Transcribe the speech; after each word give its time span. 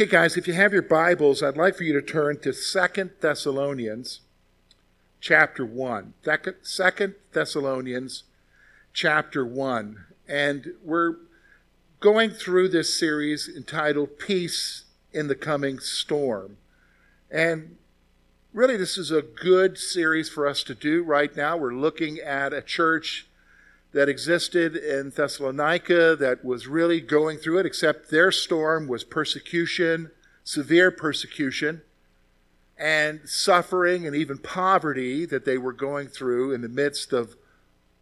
Okay, 0.00 0.10
guys, 0.10 0.38
if 0.38 0.48
you 0.48 0.54
have 0.54 0.72
your 0.72 0.80
Bibles, 0.80 1.42
I'd 1.42 1.58
like 1.58 1.76
for 1.76 1.84
you 1.84 1.92
to 1.92 2.00
turn 2.00 2.38
to 2.38 2.54
Second 2.54 3.10
Thessalonians 3.20 4.20
chapter 5.20 5.62
1. 5.62 6.14
Second 6.62 7.14
Thessalonians 7.34 8.24
chapter 8.94 9.44
1. 9.44 10.06
And 10.26 10.72
we're 10.82 11.16
going 12.00 12.30
through 12.30 12.70
this 12.70 12.98
series 12.98 13.46
entitled 13.46 14.18
Peace 14.18 14.84
in 15.12 15.28
the 15.28 15.34
Coming 15.34 15.80
Storm. 15.80 16.56
And 17.30 17.76
really, 18.54 18.78
this 18.78 18.96
is 18.96 19.10
a 19.10 19.20
good 19.20 19.76
series 19.76 20.30
for 20.30 20.46
us 20.46 20.62
to 20.62 20.74
do 20.74 21.02
right 21.02 21.36
now. 21.36 21.58
We're 21.58 21.74
looking 21.74 22.18
at 22.20 22.54
a 22.54 22.62
church 22.62 23.26
that 23.92 24.08
existed 24.08 24.76
in 24.76 25.10
Thessalonica 25.10 26.16
that 26.16 26.44
was 26.44 26.66
really 26.66 27.00
going 27.00 27.38
through 27.38 27.58
it, 27.58 27.66
except 27.66 28.10
their 28.10 28.30
storm 28.30 28.86
was 28.86 29.02
persecution, 29.04 30.10
severe 30.44 30.90
persecution, 30.90 31.82
and 32.78 33.20
suffering 33.24 34.06
and 34.06 34.16
even 34.16 34.38
poverty 34.38 35.26
that 35.26 35.44
they 35.44 35.58
were 35.58 35.72
going 35.72 36.08
through 36.08 36.52
in 36.52 36.62
the 36.62 36.68
midst 36.68 37.12
of 37.12 37.36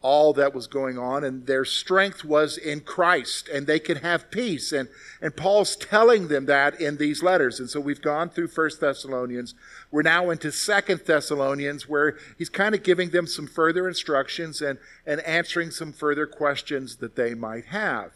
all 0.01 0.33
that 0.33 0.55
was 0.55 0.69
going 0.69 0.97
on 0.97 1.25
and 1.25 1.47
their 1.47 1.65
strength 1.65 2.25
was 2.25 2.57
in 2.57 2.81
Christ 2.81 3.49
and 3.49 3.67
they 3.67 3.81
could 3.81 3.99
have 3.99 4.31
peace. 4.31 4.71
And 4.71 4.89
and 5.21 5.37
Paul's 5.37 5.75
telling 5.75 6.29
them 6.29 6.47
that 6.47 6.81
in 6.81 6.99
these 6.99 7.23
letters. 7.23 7.59
And 7.59 7.69
so 7.69 7.81
we've 7.81 8.01
gone 8.01 8.29
through 8.29 8.49
First 8.49 8.81
Thessalonians. 8.81 9.55
We're 9.91 10.03
now 10.03 10.31
into 10.31 10.53
Second 10.53 11.03
Thessalonians 11.05 11.89
where 11.89 12.17
he's 12.37 12.49
kind 12.49 12.77
of 12.77 12.85
giving 12.85 13.11
them 13.11 13.27
some 13.27 13.49
further 13.49 13.89
instructions 13.89 14.63
and 14.63 14.79
and 15.05 15.21
answering 15.23 15.73
some 15.73 15.93
further 15.93 16.27
questions 16.27 16.97
that 16.97 17.17
they 17.17 17.35
might 17.35 17.67
have. 17.67 18.13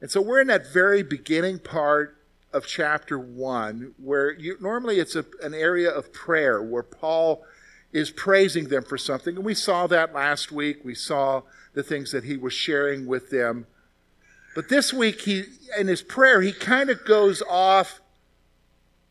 And 0.00 0.10
so 0.10 0.20
we're 0.20 0.40
in 0.40 0.48
that 0.48 0.72
very 0.72 1.02
beginning 1.04 1.60
part 1.60 2.16
of 2.52 2.66
chapter 2.66 3.18
1 3.18 3.94
where 3.98 4.32
you, 4.32 4.56
normally 4.60 4.98
it's 4.98 5.14
a, 5.14 5.24
an 5.42 5.54
area 5.54 5.90
of 5.90 6.12
prayer 6.12 6.62
where 6.62 6.82
Paul 6.82 7.44
is 7.92 8.10
praising 8.10 8.68
them 8.68 8.82
for 8.82 8.98
something. 8.98 9.36
And 9.36 9.44
we 9.44 9.54
saw 9.54 9.86
that 9.86 10.12
last 10.12 10.52
week. 10.52 10.84
We 10.84 10.94
saw 10.94 11.42
the 11.74 11.82
things 11.82 12.12
that 12.12 12.24
he 12.24 12.36
was 12.36 12.52
sharing 12.52 13.06
with 13.06 13.30
them. 13.30 13.66
But 14.54 14.68
this 14.68 14.92
week, 14.92 15.22
he, 15.22 15.44
in 15.78 15.86
his 15.86 16.02
prayer, 16.02 16.40
he 16.40 16.52
kind 16.52 16.90
of 16.90 17.04
goes 17.04 17.42
off 17.42 18.00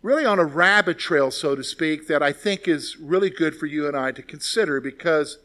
really 0.01 0.25
on 0.25 0.37
a 0.37 0.45
rabbit 0.45 0.99
trail, 0.99 1.31
so 1.31 1.55
to 1.55 1.63
speak, 1.63 2.07
that 2.07 2.21
I 2.21 2.31
think 2.31 2.67
is 2.67 2.97
really 2.97 3.31
good 3.31 3.55
for 3.55 3.65
you 3.65 3.87
and 3.87 3.97
I 3.97 4.11
to 4.11 4.21
consider 4.21 4.79
because 4.79 5.39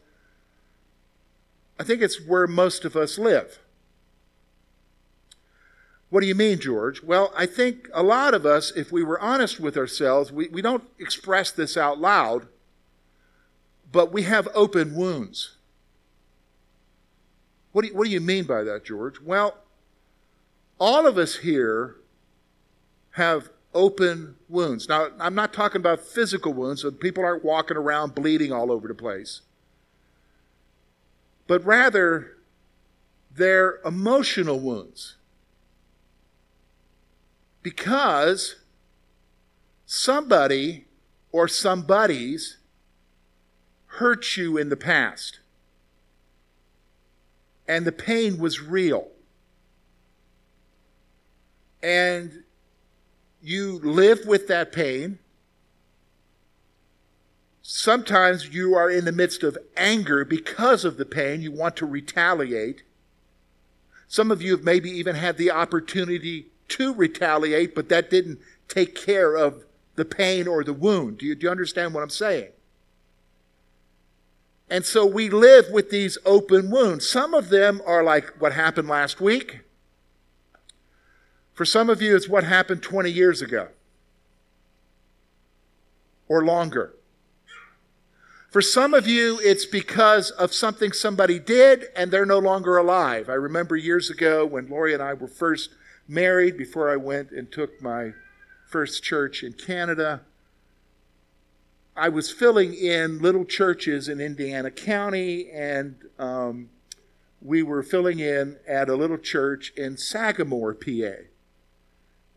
I 1.79 1.83
think 1.83 2.01
it's 2.03 2.23
where 2.23 2.45
most 2.45 2.85
of 2.85 2.95
us 2.95 3.17
live. 3.17 3.57
What 6.11 6.21
do 6.21 6.27
you 6.27 6.35
mean, 6.35 6.59
George? 6.59 7.01
Well, 7.01 7.33
I 7.35 7.47
think 7.47 7.89
a 7.93 8.03
lot 8.03 8.33
of 8.35 8.45
us, 8.45 8.71
if 8.75 8.91
we 8.91 9.01
were 9.01 9.19
honest 9.19 9.59
with 9.59 9.77
ourselves, 9.77 10.31
we, 10.31 10.47
we 10.49 10.61
don't 10.61 10.83
express 10.99 11.51
this 11.51 11.75
out 11.75 11.99
loud, 11.99 12.47
but 13.91 14.11
we 14.11 14.23
have 14.23 14.47
open 14.53 14.95
wounds. 14.95 15.55
What 17.71 17.83
do, 17.83 17.89
you, 17.89 17.95
what 17.95 18.05
do 18.05 18.11
you 18.11 18.21
mean 18.21 18.45
by 18.45 18.63
that, 18.63 18.85
George? 18.85 19.21
Well, 19.21 19.57
all 20.79 21.07
of 21.07 21.17
us 21.17 21.37
here 21.37 21.95
have 23.11 23.49
open 23.73 24.35
wounds. 24.49 24.89
Now, 24.89 25.09
I'm 25.19 25.35
not 25.35 25.53
talking 25.53 25.79
about 25.79 26.01
physical 26.01 26.53
wounds, 26.53 26.81
so 26.81 26.91
people 26.91 27.23
aren't 27.23 27.45
walking 27.45 27.77
around 27.77 28.15
bleeding 28.15 28.51
all 28.51 28.71
over 28.71 28.87
the 28.87 28.93
place. 28.93 29.41
But 31.47 31.65
rather, 31.65 32.37
they're 33.33 33.79
emotional 33.85 34.59
wounds. 34.59 35.15
Because 37.63 38.55
somebody 39.85 40.85
or 41.31 41.47
somebodies 41.47 42.57
hurt 43.95 44.37
you 44.37 44.57
in 44.57 44.69
the 44.69 44.77
past. 44.77 45.39
And 47.67 47.85
the 47.85 47.91
pain 47.91 48.37
was 48.37 48.61
real. 48.61 49.09
And 51.83 52.43
you 53.41 53.79
live 53.79 54.25
with 54.25 54.47
that 54.47 54.71
pain. 54.71 55.19
Sometimes 57.61 58.53
you 58.53 58.75
are 58.75 58.89
in 58.89 59.05
the 59.05 59.11
midst 59.11 59.43
of 59.43 59.57
anger 59.75 60.23
because 60.23 60.85
of 60.85 60.97
the 60.97 61.05
pain. 61.05 61.41
You 61.41 61.51
want 61.51 61.75
to 61.77 61.85
retaliate. 61.85 62.83
Some 64.07 64.31
of 64.31 64.41
you 64.41 64.51
have 64.51 64.63
maybe 64.63 64.89
even 64.89 65.15
had 65.15 65.37
the 65.37 65.51
opportunity 65.51 66.47
to 66.69 66.93
retaliate, 66.93 67.75
but 67.75 67.89
that 67.89 68.09
didn't 68.09 68.39
take 68.67 68.95
care 68.95 69.35
of 69.35 69.65
the 69.95 70.05
pain 70.05 70.47
or 70.47 70.63
the 70.63 70.73
wound. 70.73 71.17
Do 71.19 71.25
you, 71.25 71.35
do 71.35 71.45
you 71.45 71.51
understand 71.51 71.93
what 71.93 72.03
I'm 72.03 72.09
saying? 72.09 72.51
And 74.71 74.85
so 74.85 75.05
we 75.05 75.29
live 75.29 75.69
with 75.69 75.89
these 75.89 76.17
open 76.25 76.71
wounds. 76.71 77.07
Some 77.07 77.33
of 77.33 77.49
them 77.49 77.81
are 77.85 78.01
like 78.01 78.39
what 78.39 78.53
happened 78.53 78.87
last 78.87 79.19
week. 79.19 79.59
For 81.53 81.65
some 81.65 81.89
of 81.89 82.01
you, 82.01 82.15
it's 82.15 82.29
what 82.29 82.45
happened 82.45 82.81
20 82.81 83.11
years 83.11 83.41
ago 83.41 83.67
or 86.29 86.45
longer. 86.45 86.93
For 88.49 88.61
some 88.61 88.93
of 88.93 89.05
you, 89.05 89.41
it's 89.43 89.65
because 89.65 90.31
of 90.31 90.53
something 90.53 90.93
somebody 90.93 91.37
did 91.37 91.87
and 91.93 92.09
they're 92.09 92.25
no 92.25 92.39
longer 92.39 92.77
alive. 92.77 93.27
I 93.27 93.33
remember 93.33 93.75
years 93.75 94.09
ago 94.09 94.45
when 94.45 94.69
Lori 94.69 94.93
and 94.93 95.03
I 95.03 95.15
were 95.15 95.27
first 95.27 95.71
married, 96.07 96.57
before 96.57 96.89
I 96.89 96.95
went 96.95 97.31
and 97.31 97.51
took 97.51 97.81
my 97.81 98.13
first 98.67 99.03
church 99.03 99.43
in 99.43 99.51
Canada. 99.51 100.21
I 101.95 102.09
was 102.09 102.31
filling 102.31 102.73
in 102.73 103.19
little 103.19 103.43
churches 103.43 104.07
in 104.07 104.21
Indiana 104.21 104.71
County, 104.71 105.49
and 105.51 105.95
um, 106.17 106.69
we 107.41 107.63
were 107.63 107.83
filling 107.83 108.19
in 108.19 108.57
at 108.67 108.87
a 108.87 108.95
little 108.95 109.17
church 109.17 109.73
in 109.75 109.97
Sagamore, 109.97 110.73
PA. 110.73 111.23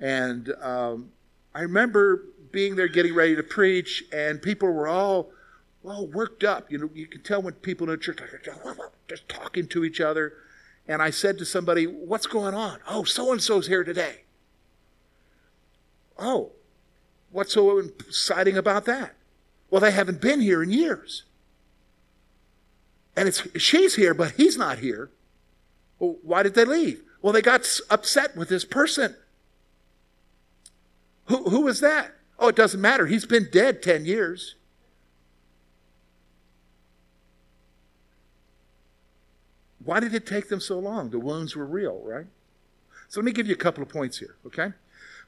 And 0.00 0.52
um, 0.60 1.12
I 1.54 1.60
remember 1.62 2.24
being 2.50 2.74
there 2.76 2.88
getting 2.88 3.14
ready 3.14 3.36
to 3.36 3.42
preach, 3.42 4.04
and 4.12 4.42
people 4.42 4.70
were 4.70 4.88
all 4.88 5.30
all 5.84 6.06
worked 6.06 6.42
up. 6.42 6.72
You 6.72 6.78
know, 6.78 6.90
you 6.94 7.06
can 7.06 7.22
tell 7.22 7.42
when 7.42 7.52
people 7.54 7.88
in 7.88 7.94
a 7.94 7.98
church 7.98 8.20
are 8.20 8.40
just 9.06 9.28
talking 9.28 9.68
to 9.68 9.84
each 9.84 10.00
other. 10.00 10.32
And 10.88 11.02
I 11.02 11.10
said 11.10 11.38
to 11.38 11.44
somebody, 11.44 11.86
"What's 11.86 12.26
going 12.26 12.54
on?" 12.54 12.80
"Oh, 12.88 13.04
so 13.04 13.30
and 13.32 13.42
so's 13.42 13.68
here 13.68 13.84
today." 13.84 14.22
"Oh, 16.18 16.52
what's 17.30 17.52
so 17.52 17.78
exciting 17.78 18.56
about 18.56 18.84
that?" 18.86 19.14
Well, 19.70 19.80
they 19.80 19.90
haven't 19.90 20.20
been 20.20 20.40
here 20.40 20.62
in 20.62 20.70
years. 20.70 21.24
And 23.16 23.28
it's 23.28 23.46
she's 23.60 23.94
here, 23.94 24.14
but 24.14 24.32
he's 24.32 24.56
not 24.56 24.78
here. 24.78 25.10
Well, 25.98 26.16
why 26.22 26.42
did 26.42 26.54
they 26.54 26.64
leave? 26.64 27.02
Well, 27.22 27.32
they 27.32 27.42
got 27.42 27.66
upset 27.90 28.36
with 28.36 28.48
this 28.48 28.64
person. 28.64 29.16
Who, 31.26 31.44
who 31.44 31.60
was 31.62 31.80
that? 31.80 32.12
Oh, 32.38 32.48
it 32.48 32.56
doesn't 32.56 32.80
matter. 32.80 33.06
He's 33.06 33.24
been 33.24 33.48
dead 33.50 33.82
10 33.82 34.04
years. 34.04 34.56
Why 39.84 40.00
did 40.00 40.14
it 40.14 40.26
take 40.26 40.48
them 40.48 40.60
so 40.60 40.78
long? 40.78 41.10
The 41.10 41.18
wounds 41.18 41.54
were 41.54 41.66
real, 41.66 42.00
right? 42.04 42.26
So 43.08 43.20
let 43.20 43.24
me 43.24 43.32
give 43.32 43.46
you 43.46 43.54
a 43.54 43.58
couple 43.58 43.82
of 43.82 43.88
points 43.88 44.18
here, 44.18 44.36
okay? 44.46 44.72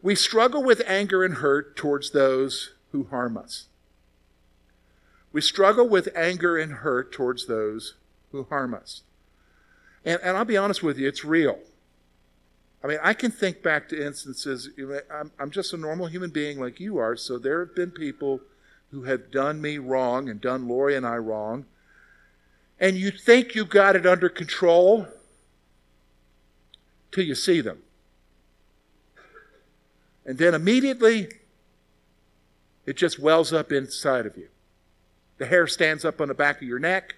We 0.03 0.15
struggle 0.15 0.63
with 0.63 0.83
anger 0.87 1.25
and 1.25 1.35
hurt 1.35 1.77
towards 1.77 2.11
those 2.11 2.75
who 2.93 3.05
harm 3.05 3.37
us. 3.37 3.67
We 5.37 5.43
struggle 5.43 5.87
with 5.87 6.09
anger 6.17 6.57
and 6.57 6.73
hurt 6.73 7.13
towards 7.13 7.45
those 7.45 7.93
who 8.33 8.45
harm 8.45 8.73
us. 8.73 9.03
And, 10.03 10.19
and 10.23 10.35
I'll 10.35 10.47
be 10.47 10.57
honest 10.57 10.83
with 10.83 10.97
you, 10.97 11.07
it's 11.07 11.27
real. 11.27 11.59
I 12.83 12.87
mean, 12.87 12.99
I 13.03 13.13
can 13.13 13.31
think 13.31 13.63
back 13.63 13.87
to 13.91 14.03
instances, 14.03 14.71
I'm, 15.13 15.31
I'm 15.39 15.51
just 15.51 15.75
a 15.75 15.77
normal 15.77 16.07
human 16.07 16.31
being 16.31 16.59
like 16.59 16.81
you 16.81 16.97
are, 16.97 17.17
so 17.17 17.37
there 17.37 17.61
have 17.61 17.75
been 17.75 17.91
people 17.91 18.41
who 18.91 19.03
have 19.03 19.31
done 19.31 19.61
me 19.61 19.77
wrong 19.77 20.31
and 20.31 20.41
done 20.41 20.69
Lori 20.69 20.97
and 20.97 21.07
I 21.07 21.17
wrong. 21.17 21.67
And 22.81 22.97
you 22.97 23.11
think 23.11 23.55
you've 23.55 23.69
got 23.69 23.95
it 23.95 24.07
under 24.07 24.31
control 24.31 25.07
till 27.13 27.25
you 27.25 27.35
see 27.35 27.61
them. 27.61 27.83
And 30.25 30.39
then 30.39 30.55
immediately, 30.55 31.29
it 32.87 32.97
just 32.97 33.19
wells 33.19 33.53
up 33.53 33.71
inside 33.71 34.25
of 34.25 34.39
you. 34.39 34.49
The 35.39 35.47
hair 35.47 35.67
stands 35.67 36.05
up 36.05 36.21
on 36.21 36.29
the 36.29 36.35
back 36.35 36.57
of 36.57 36.69
your 36.69 36.79
neck, 36.79 37.17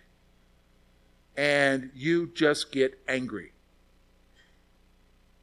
and 1.36 1.90
you 1.94 2.30
just 2.34 2.72
get 2.72 2.98
angry. 3.06 3.52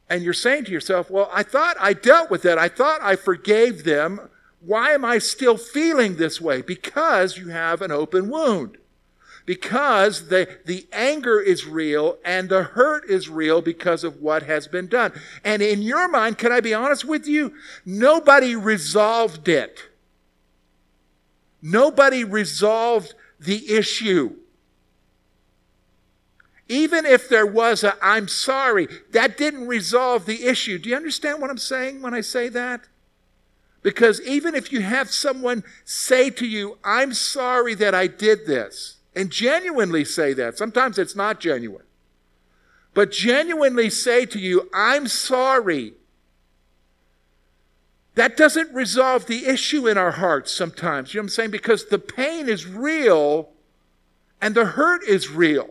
And 0.10 0.24
you're 0.24 0.34
saying 0.34 0.66
to 0.66 0.72
yourself, 0.72 1.10
Well, 1.10 1.30
I 1.34 1.42
thought 1.44 1.78
I 1.80 1.94
dealt 1.94 2.30
with 2.30 2.46
it. 2.46 2.58
I 2.58 2.68
thought 2.68 3.02
I 3.02 3.16
forgave 3.16 3.84
them. 3.86 4.30
Why 4.60 4.92
am 4.92 5.06
I 5.06 5.20
still 5.20 5.58
feeling 5.58 6.16
this 6.16 6.42
way? 6.42 6.62
Because 6.62 7.38
you 7.38 7.50
have 7.50 7.82
an 7.82 7.92
open 7.92 8.30
wound. 8.30 8.78
because 9.46 10.30
the, 10.30 10.48
the 10.66 10.88
anger 10.92 11.40
is 11.40 11.68
real 11.68 12.18
and 12.26 12.50
the 12.50 12.64
hurt 12.64 13.08
is 13.10 13.30
real 13.30 13.62
because 13.62 14.04
of 14.04 14.22
what 14.22 14.44
has 14.44 14.68
been 14.68 14.88
done. 14.88 15.14
And 15.44 15.62
in 15.62 15.82
your 15.82 16.08
mind, 16.08 16.38
can 16.38 16.52
I 16.52 16.62
be 16.62 16.74
honest 16.74 17.06
with 17.06 17.28
you? 17.28 17.54
Nobody 17.86 18.56
resolved 18.56 19.48
it. 19.48 19.84
Nobody 21.68 22.24
resolved 22.24 23.16
the 23.40 23.74
issue. 23.74 24.36
Even 26.70 27.08
if 27.08 27.28
there 27.28 27.48
was 27.48 27.84
a 27.84 27.96
I'm 28.04 28.28
sorry, 28.28 28.88
that 29.14 29.36
didn't 29.36 29.66
resolve 29.66 30.28
the 30.28 30.46
issue. 30.46 30.78
Do 30.78 30.90
you 30.90 30.96
understand 30.96 31.42
what 31.42 31.50
I'm 31.50 31.58
saying 31.58 32.04
when 32.04 32.14
I 32.14 32.22
say 32.22 32.50
that? 32.50 32.82
Because 33.82 34.22
even 34.22 34.54
if 34.54 34.72
you 34.72 34.82
have 34.82 35.10
someone 35.10 35.64
say 35.84 36.30
to 36.30 36.46
you, 36.46 36.78
I'm 36.84 37.14
sorry 37.14 37.74
that 37.74 37.96
I 37.96 38.06
did 38.06 38.46
this, 38.46 38.98
and 39.16 39.32
genuinely 39.32 40.06
say 40.06 40.34
that, 40.34 40.60
sometimes 40.60 41.00
it's 41.00 41.16
not 41.16 41.40
genuine, 41.40 41.86
but 42.94 43.12
genuinely 43.12 43.90
say 43.90 44.28
to 44.28 44.38
you, 44.38 44.70
I'm 44.72 45.08
sorry, 45.08 45.94
that 48.16 48.38
doesn't 48.38 48.74
resolve 48.74 49.28
the 49.28 49.46
issue 49.46 49.88
in 49.88 49.98
our 49.98 50.12
hearts 50.12 50.52
sometimes. 50.52 51.14
You 51.14 51.20
know 51.20 51.24
what 51.24 51.26
I'm 51.26 51.30
saying? 51.30 51.52
Because 51.52 51.86
the 51.86 52.00
pain 52.00 52.50
is 52.50 52.66
real 52.66 53.50
and 54.42 54.56
the 54.56 54.66
hurt 54.66 55.04
is 55.04 55.30
real. 55.30 55.70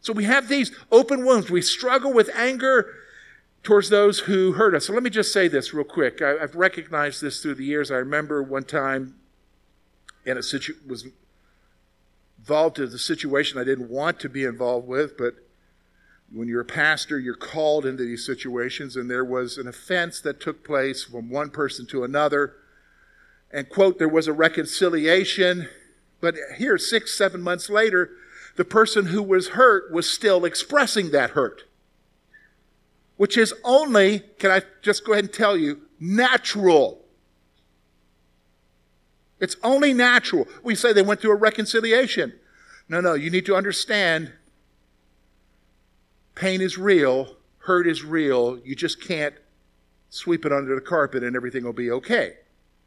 So 0.00 0.12
we 0.12 0.24
have 0.24 0.48
these 0.48 0.72
open 0.90 1.24
wounds. 1.24 1.50
We 1.50 1.62
struggle 1.62 2.12
with 2.12 2.30
anger 2.34 2.94
towards 3.62 3.88
those 3.88 4.20
who 4.20 4.52
hurt 4.52 4.74
us. 4.74 4.86
So 4.86 4.92
let 4.92 5.02
me 5.02 5.10
just 5.10 5.32
say 5.32 5.48
this 5.48 5.72
real 5.72 5.84
quick. 5.84 6.20
I, 6.22 6.40
have 6.40 6.54
recognized 6.54 7.20
this 7.20 7.40
through 7.40 7.54
the 7.56 7.64
years. 7.64 7.90
I 7.90 7.96
remember 7.96 8.42
one 8.42 8.64
time 8.64 9.14
in 10.24 10.36
a 10.36 10.42
situ- 10.42 10.76
was 10.86 11.06
involved 12.38 12.78
in 12.78 12.86
a 12.86 12.98
situation 12.98 13.58
I 13.58 13.64
didn't 13.64 13.88
want 13.88 14.18
to 14.20 14.28
be 14.28 14.44
involved 14.44 14.88
with, 14.88 15.16
but 15.16 15.34
when 16.32 16.48
you're 16.48 16.62
a 16.62 16.64
pastor, 16.64 17.18
you're 17.18 17.34
called 17.34 17.84
into 17.84 18.04
these 18.04 18.24
situations, 18.24 18.96
and 18.96 19.10
there 19.10 19.24
was 19.24 19.58
an 19.58 19.68
offense 19.68 20.20
that 20.20 20.40
took 20.40 20.64
place 20.64 21.04
from 21.04 21.30
one 21.30 21.50
person 21.50 21.86
to 21.86 22.04
another. 22.04 22.54
And, 23.50 23.68
quote, 23.68 23.98
there 23.98 24.08
was 24.08 24.28
a 24.28 24.32
reconciliation, 24.32 25.68
but 26.20 26.34
here, 26.56 26.78
six, 26.78 27.16
seven 27.16 27.42
months 27.42 27.68
later, 27.68 28.10
the 28.56 28.64
person 28.64 29.06
who 29.06 29.22
was 29.22 29.48
hurt 29.48 29.92
was 29.92 30.08
still 30.08 30.44
expressing 30.44 31.10
that 31.10 31.30
hurt 31.30 31.64
which 33.22 33.36
is 33.36 33.54
only, 33.62 34.18
can 34.40 34.50
I 34.50 34.62
just 34.82 35.04
go 35.04 35.12
ahead 35.12 35.26
and 35.26 35.32
tell 35.32 35.56
you, 35.56 35.82
natural. 36.00 37.04
It's 39.38 39.54
only 39.62 39.92
natural. 39.92 40.48
We 40.64 40.74
say 40.74 40.92
they 40.92 41.02
went 41.02 41.20
through 41.20 41.30
a 41.30 41.36
reconciliation. 41.36 42.32
No, 42.88 43.00
no, 43.00 43.14
you 43.14 43.30
need 43.30 43.46
to 43.46 43.54
understand 43.54 44.32
pain 46.34 46.60
is 46.60 46.78
real, 46.78 47.36
hurt 47.58 47.86
is 47.86 48.04
real. 48.04 48.58
You 48.64 48.74
just 48.74 49.00
can't 49.00 49.34
sweep 50.10 50.44
it 50.44 50.52
under 50.52 50.74
the 50.74 50.80
carpet 50.80 51.22
and 51.22 51.34
everything 51.34 51.64
will 51.64 51.72
be 51.72 51.90
okay. 51.90 52.34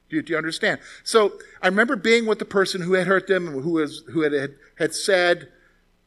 Do 0.09 0.17
you, 0.17 0.21
do 0.21 0.33
you 0.33 0.37
understand? 0.37 0.79
So 1.03 1.33
I 1.61 1.67
remember 1.67 1.95
being 1.95 2.25
with 2.25 2.39
the 2.39 2.45
person 2.45 2.81
who 2.81 2.93
had 2.93 3.07
hurt 3.07 3.27
them, 3.27 3.61
who, 3.61 3.71
was, 3.71 4.03
who 4.11 4.21
had, 4.21 4.33
had, 4.33 4.55
had 4.77 4.93
said, 4.93 5.49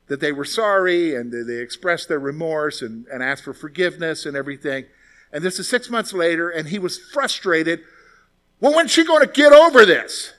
that 0.09 0.21
they 0.21 0.33
were 0.33 0.45
sorry 0.45 1.15
and 1.15 1.33
they 1.33 1.57
expressed 1.57 2.09
their 2.09 2.19
remorse 2.19 2.83
and, 2.83 3.07
and 3.09 3.23
asked 3.23 3.45
for 3.45 3.53
forgiveness 3.53 4.27
and 4.27 4.37
everything. 4.37 4.87
And 5.33 5.45
this 5.45 5.59
is 5.59 5.69
six 5.69 5.91
months 5.91 6.15
later, 6.15 6.49
and 6.49 6.69
he 6.69 6.79
was 6.79 6.99
frustrated. 6.99 7.81
Well, 8.61 8.75
when's 8.75 8.91
she 8.91 9.05
going 9.05 9.21
to 9.21 9.31
get 9.31 9.53
over 9.53 9.85
this? 9.85 10.33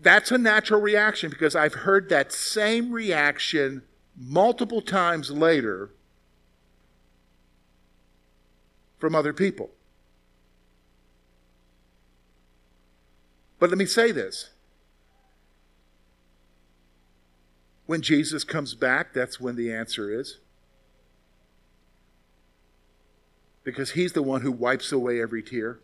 That's 0.00 0.30
a 0.30 0.38
natural 0.38 0.80
reaction 0.80 1.30
because 1.30 1.56
I've 1.56 1.74
heard 1.74 2.08
that 2.08 2.32
same 2.32 2.92
reaction 2.92 3.82
multiple 4.16 4.80
times 4.80 5.30
later 5.30 5.90
from 8.98 9.14
other 9.14 9.32
people. 9.32 9.70
But 13.58 13.70
let 13.70 13.78
me 13.78 13.86
say 13.86 14.12
this. 14.12 14.50
When 17.86 18.02
Jesus 18.02 18.44
comes 18.44 18.74
back, 18.74 19.14
that's 19.14 19.40
when 19.40 19.56
the 19.56 19.72
answer 19.72 20.12
is. 20.12 20.38
Because 23.64 23.92
he's 23.92 24.12
the 24.12 24.22
one 24.22 24.42
who 24.42 24.52
wipes 24.52 24.92
away 24.92 25.20
every 25.20 25.42
tear 25.42 25.80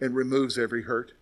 and 0.00 0.14
removes 0.14 0.58
every 0.58 0.82
hurt. 0.82 1.12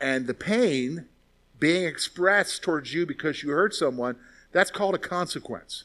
And 0.00 0.26
the 0.26 0.34
pain 0.34 1.06
being 1.58 1.84
expressed 1.84 2.62
towards 2.62 2.94
you 2.94 3.04
because 3.06 3.42
you 3.42 3.50
hurt 3.50 3.74
someone, 3.74 4.16
that's 4.52 4.70
called 4.70 4.94
a 4.94 4.98
consequence. 4.98 5.84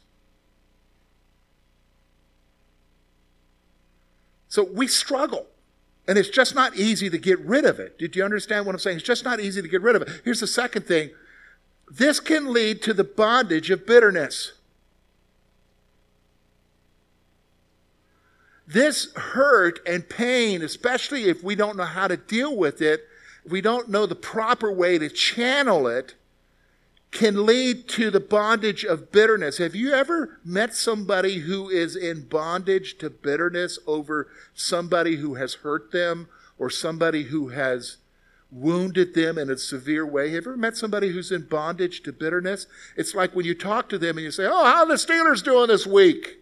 So 4.49 4.63
we 4.63 4.87
struggle. 4.87 5.47
And 6.07 6.17
it's 6.17 6.29
just 6.29 6.53
not 6.53 6.75
easy 6.75 7.09
to 7.09 7.17
get 7.17 7.39
rid 7.39 7.65
of 7.65 7.79
it. 7.79 7.97
Did 7.97 8.15
you 8.15 8.23
understand 8.23 8.65
what 8.65 8.75
I'm 8.75 8.79
saying? 8.79 8.97
It's 8.97 9.05
just 9.05 9.23
not 9.23 9.39
easy 9.39 9.61
to 9.61 9.67
get 9.67 9.81
rid 9.81 9.95
of 9.95 10.01
it. 10.01 10.09
Here's 10.23 10.41
the 10.41 10.47
second 10.47 10.85
thing 10.85 11.11
this 11.89 12.19
can 12.19 12.51
lead 12.51 12.81
to 12.83 12.93
the 12.93 13.03
bondage 13.03 13.69
of 13.69 13.85
bitterness. 13.85 14.53
This 18.67 19.11
hurt 19.13 19.79
and 19.85 20.07
pain, 20.07 20.61
especially 20.61 21.25
if 21.25 21.43
we 21.43 21.55
don't 21.55 21.77
know 21.77 21.83
how 21.83 22.07
to 22.07 22.17
deal 22.17 22.55
with 22.55 22.81
it, 22.81 23.07
we 23.49 23.61
don't 23.61 23.89
know 23.89 24.05
the 24.05 24.15
proper 24.15 24.71
way 24.71 24.97
to 24.97 25.09
channel 25.09 25.87
it, 25.87 26.15
can 27.13 27.45
lead 27.45 27.87
to 27.87 28.09
the 28.09 28.19
bondage 28.19 28.83
of 28.83 29.11
bitterness. 29.11 29.59
Have 29.59 29.75
you 29.75 29.93
ever 29.93 30.39
met 30.43 30.73
somebody 30.73 31.39
who 31.39 31.69
is 31.69 31.95
in 31.95 32.27
bondage 32.27 32.97
to 32.97 33.09
bitterness 33.09 33.77
over 33.85 34.27
somebody 34.55 35.17
who 35.17 35.35
has 35.35 35.55
hurt 35.55 35.91
them 35.91 36.27
or 36.57 36.69
somebody 36.71 37.23
who 37.23 37.49
has 37.49 37.97
wounded 38.51 39.13
them 39.13 39.37
in 39.37 39.49
a 39.49 39.57
severe 39.57 40.05
way? 40.05 40.25
Have 40.25 40.45
you 40.45 40.51
ever 40.51 40.57
met 40.57 40.75
somebody 40.75 41.09
who's 41.09 41.31
in 41.31 41.43
bondage 41.43 42.01
to 42.03 42.11
bitterness? 42.11 42.65
It's 42.97 43.13
like 43.13 43.35
when 43.35 43.45
you 43.45 43.53
talk 43.53 43.89
to 43.89 43.99
them 43.99 44.17
and 44.17 44.25
you 44.25 44.31
say, 44.31 44.45
Oh, 44.45 44.65
how 44.65 44.83
are 44.83 44.87
the 44.87 44.95
Steelers 44.95 45.43
doing 45.43 45.67
this 45.67 45.85
week? 45.85 46.39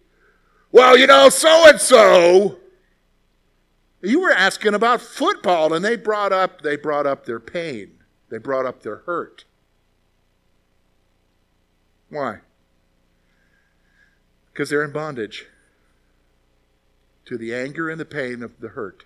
Well, 0.70 0.96
you 0.96 1.06
know, 1.06 1.28
so 1.28 1.68
and 1.68 1.80
so. 1.80 2.58
You 4.02 4.20
were 4.20 4.32
asking 4.32 4.74
about 4.74 5.00
football 5.00 5.72
and 5.72 5.84
they 5.84 5.96
brought 5.96 6.32
up 6.32 6.62
they 6.62 6.76
brought 6.76 7.06
up 7.06 7.24
their 7.24 7.40
pain. 7.40 7.98
They 8.28 8.38
brought 8.38 8.66
up 8.66 8.82
their 8.82 8.96
hurt. 8.96 9.44
Why? 12.10 12.40
Because 14.52 14.68
they're 14.68 14.84
in 14.84 14.92
bondage 14.92 15.46
to 17.24 17.38
the 17.38 17.54
anger 17.54 17.88
and 17.88 18.00
the 18.00 18.04
pain 18.04 18.42
of 18.42 18.58
the 18.60 18.68
hurt. 18.68 19.04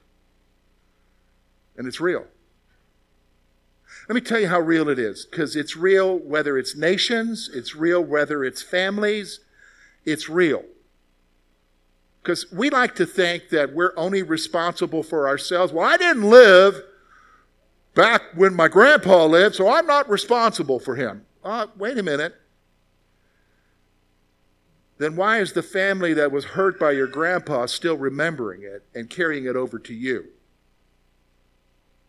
And 1.76 1.86
it's 1.86 2.00
real. 2.00 2.26
Let 4.08 4.14
me 4.14 4.20
tell 4.20 4.40
you 4.40 4.48
how 4.48 4.60
real 4.60 4.88
it 4.88 4.98
is, 4.98 5.26
because 5.26 5.54
it's 5.54 5.76
real 5.76 6.16
whether 6.16 6.56
it's 6.56 6.74
nations, 6.74 7.50
it's 7.52 7.76
real 7.76 8.00
whether 8.00 8.44
it's 8.44 8.62
families, 8.62 9.40
it's 10.04 10.28
real. 10.28 10.64
Because 12.26 12.50
we 12.52 12.70
like 12.70 12.96
to 12.96 13.06
think 13.06 13.50
that 13.50 13.72
we're 13.72 13.92
only 13.96 14.24
responsible 14.24 15.04
for 15.04 15.28
ourselves. 15.28 15.72
Well, 15.72 15.88
I 15.88 15.96
didn't 15.96 16.24
live 16.24 16.82
back 17.94 18.20
when 18.34 18.52
my 18.52 18.66
grandpa 18.66 19.26
lived, 19.26 19.54
so 19.54 19.68
I'm 19.68 19.86
not 19.86 20.10
responsible 20.10 20.80
for 20.80 20.96
him. 20.96 21.24
Uh, 21.44 21.68
wait 21.76 21.96
a 21.96 22.02
minute 22.02 22.34
then 24.98 25.16
why 25.16 25.40
is 25.40 25.52
the 25.52 25.62
family 25.62 26.14
that 26.14 26.32
was 26.32 26.44
hurt 26.44 26.78
by 26.78 26.92
your 26.92 27.06
grandpa 27.06 27.66
still 27.66 27.96
remembering 27.96 28.62
it 28.62 28.84
and 28.94 29.10
carrying 29.10 29.44
it 29.44 29.56
over 29.56 29.78
to 29.78 29.94
you? 29.94 30.26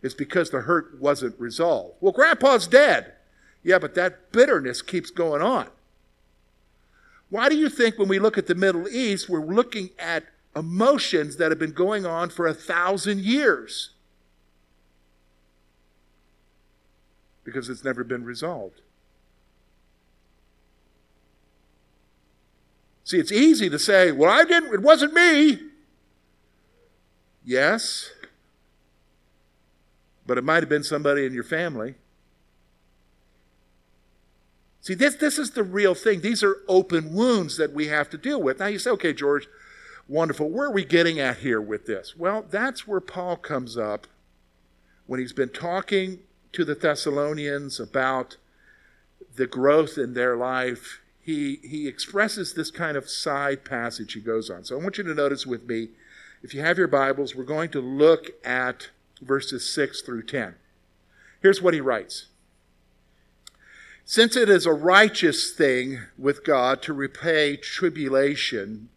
It's 0.01 0.13
because 0.13 0.51
the 0.51 0.61
hurt 0.61 0.99
wasn't 0.99 1.39
resolved. 1.39 1.95
Well, 1.99 2.13
grandpa's 2.13 2.67
dead. 2.67 3.13
Yeah, 3.63 3.79
but 3.79 3.95
that 3.95 4.31
bitterness 4.31 4.81
keeps 4.81 5.11
going 5.11 5.41
on. 5.41 5.67
Why 7.29 7.49
do 7.49 7.57
you 7.57 7.69
think 7.69 7.97
when 7.97 8.07
we 8.07 8.19
look 8.19 8.37
at 8.37 8.47
the 8.47 8.55
Middle 8.55 8.87
East, 8.87 9.27
we're 9.27 9.45
looking 9.45 9.89
at 9.99 10.23
emotions 10.55 11.37
that 11.37 11.51
have 11.51 11.59
been 11.59 11.73
going 11.73 12.05
on 12.05 12.29
for 12.29 12.47
a 12.47 12.53
thousand 12.53 13.19
years? 13.19 13.91
Because 17.43 17.69
it's 17.69 17.83
never 17.83 18.03
been 18.03 18.23
resolved. 18.23 18.81
See, 23.03 23.19
it's 23.19 23.31
easy 23.31 23.69
to 23.69 23.79
say, 23.79 24.11
well, 24.11 24.29
I 24.29 24.43
didn't, 24.43 24.73
it 24.73 24.81
wasn't 24.81 25.13
me. 25.13 25.59
Yes, 27.45 28.11
but 30.25 30.37
it 30.37 30.43
might 30.43 30.61
have 30.61 30.67
been 30.67 30.83
somebody 30.83 31.25
in 31.25 31.33
your 31.33 31.45
family. 31.45 31.95
See, 34.87 34.93
this, 34.93 35.15
this 35.15 35.37
is 35.37 35.51
the 35.51 35.63
real 35.63 35.93
thing. 35.93 36.21
These 36.21 36.43
are 36.43 36.57
open 36.67 37.13
wounds 37.13 37.57
that 37.57 37.73
we 37.73 37.87
have 37.87 38.09
to 38.11 38.17
deal 38.17 38.41
with. 38.41 38.59
Now 38.59 38.67
you 38.67 38.79
say, 38.79 38.91
okay, 38.91 39.11
George, 39.11 39.47
Wonderful. 40.09 40.49
Where 40.49 40.67
are 40.67 40.71
we 40.71 40.85
getting 40.85 41.19
at 41.19 41.37
here 41.37 41.59
with 41.59 41.85
this? 41.85 42.15
Well, 42.15 42.45
that's 42.49 42.87
where 42.87 43.01
Paul 43.01 43.35
comes 43.35 43.77
up 43.77 44.07
when 45.05 45.19
he's 45.19 45.33
been 45.33 45.49
talking 45.49 46.19
to 46.53 46.63
the 46.63 46.75
Thessalonians 46.75 47.79
about 47.79 48.37
the 49.35 49.47
growth 49.47 49.97
in 49.97 50.13
their 50.13 50.37
life. 50.37 51.01
He, 51.19 51.59
he 51.61 51.89
expresses 51.89 52.53
this 52.53 52.71
kind 52.71 52.95
of 52.95 53.09
side 53.09 53.65
passage 53.65 54.13
he 54.13 54.21
goes 54.21 54.49
on. 54.49 54.63
So 54.63 54.79
I 54.79 54.81
want 54.81 54.97
you 54.97 55.03
to 55.03 55.13
notice 55.13 55.45
with 55.45 55.67
me, 55.67 55.89
if 56.41 56.53
you 56.53 56.61
have 56.61 56.77
your 56.77 56.87
Bibles, 56.87 57.35
we're 57.35 57.43
going 57.43 57.69
to 57.71 57.81
look 57.81 58.27
at 58.45 58.89
verses 59.21 59.69
6 59.69 60.03
through 60.03 60.23
10. 60.23 60.55
Here's 61.41 61.61
what 61.61 61.73
he 61.73 61.81
writes 61.81 62.27
Since 64.09 64.35
it 64.35 64.49
is 64.49 64.65
a 64.65 64.73
righteous 64.73 65.51
thing 65.51 65.99
with 66.17 66.43
God 66.43 66.81
to 66.83 66.93
repay 66.93 67.57
tribulation 67.57 68.89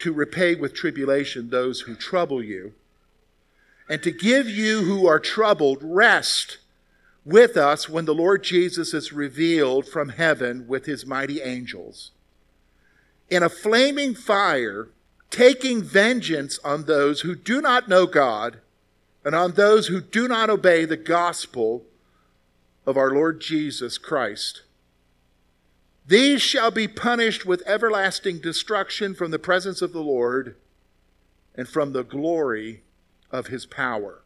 to 0.00 0.12
repay 0.12 0.54
with 0.54 0.74
tribulation 0.74 1.50
those 1.50 1.82
who 1.82 1.94
trouble 1.94 2.42
you, 2.42 2.72
and 3.88 4.02
to 4.02 4.10
give 4.10 4.48
you 4.48 4.82
who 4.82 5.06
are 5.06 5.20
troubled 5.20 5.78
rest 5.82 6.58
with 7.24 7.56
us 7.56 7.88
when 7.88 8.06
the 8.06 8.14
Lord 8.14 8.42
Jesus 8.42 8.94
is 8.94 9.12
revealed 9.12 9.86
from 9.86 10.10
heaven 10.10 10.66
with 10.66 10.86
his 10.86 11.06
mighty 11.06 11.42
angels. 11.42 12.10
In 13.28 13.42
a 13.42 13.48
flaming 13.48 14.14
fire, 14.14 14.88
taking 15.28 15.82
vengeance 15.82 16.58
on 16.64 16.84
those 16.84 17.20
who 17.20 17.34
do 17.34 17.60
not 17.60 17.88
know 17.88 18.06
God 18.06 18.58
and 19.24 19.34
on 19.34 19.52
those 19.52 19.88
who 19.88 20.00
do 20.00 20.26
not 20.26 20.50
obey 20.50 20.84
the 20.84 20.96
gospel 20.96 21.84
of 22.90 22.96
our 22.96 23.10
Lord 23.10 23.40
Jesus 23.40 23.96
Christ. 23.96 24.62
These 26.06 26.42
shall 26.42 26.70
be 26.70 26.88
punished 26.88 27.46
with 27.46 27.62
everlasting 27.66 28.40
destruction 28.40 29.14
from 29.14 29.30
the 29.30 29.38
presence 29.38 29.80
of 29.80 29.92
the 29.92 30.02
Lord 30.02 30.56
and 31.54 31.68
from 31.68 31.92
the 31.92 32.02
glory 32.02 32.82
of 33.30 33.46
his 33.46 33.64
power. 33.64 34.22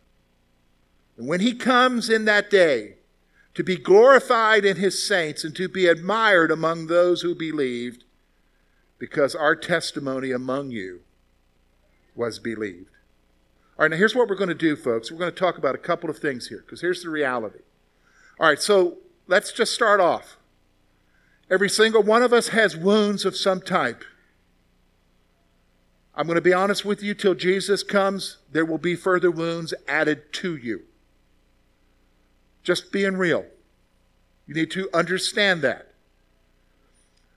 And 1.16 1.28
when 1.28 1.40
he 1.40 1.54
comes 1.54 2.08
in 2.08 2.24
that 2.24 2.50
day 2.50 2.94
to 3.54 3.62
be 3.62 3.76
glorified 3.76 4.64
in 4.64 4.78
his 4.78 5.06
saints 5.06 5.44
and 5.44 5.54
to 5.56 5.68
be 5.68 5.86
admired 5.86 6.50
among 6.50 6.86
those 6.86 7.20
who 7.22 7.34
believed, 7.34 8.04
because 8.98 9.34
our 9.34 9.54
testimony 9.54 10.32
among 10.32 10.70
you 10.70 11.00
was 12.14 12.38
believed. 12.38 12.90
All 13.76 13.82
right, 13.84 13.90
now 13.90 13.96
here's 13.96 14.14
what 14.14 14.28
we're 14.28 14.36
going 14.36 14.48
to 14.48 14.54
do, 14.54 14.74
folks. 14.74 15.10
We're 15.10 15.18
going 15.18 15.32
to 15.32 15.38
talk 15.38 15.58
about 15.58 15.74
a 15.74 15.78
couple 15.78 16.08
of 16.08 16.18
things 16.18 16.48
here, 16.48 16.62
because 16.64 16.80
here's 16.80 17.02
the 17.02 17.10
reality. 17.10 17.60
All 18.38 18.48
right, 18.48 18.60
so 18.60 18.98
let's 19.26 19.52
just 19.52 19.72
start 19.72 20.00
off. 20.00 20.36
Every 21.50 21.68
single 21.68 22.02
one 22.02 22.22
of 22.22 22.32
us 22.32 22.48
has 22.48 22.76
wounds 22.76 23.24
of 23.24 23.36
some 23.36 23.60
type. 23.60 24.04
I'm 26.16 26.26
going 26.26 26.36
to 26.36 26.42
be 26.42 26.52
honest 26.52 26.84
with 26.84 27.02
you, 27.02 27.14
till 27.14 27.34
Jesus 27.34 27.82
comes, 27.82 28.38
there 28.50 28.64
will 28.64 28.78
be 28.78 28.96
further 28.96 29.30
wounds 29.30 29.74
added 29.86 30.32
to 30.34 30.56
you. 30.56 30.82
Just 32.62 32.92
being 32.92 33.16
real. 33.16 33.44
You 34.46 34.54
need 34.54 34.70
to 34.72 34.88
understand 34.94 35.62
that. 35.62 35.93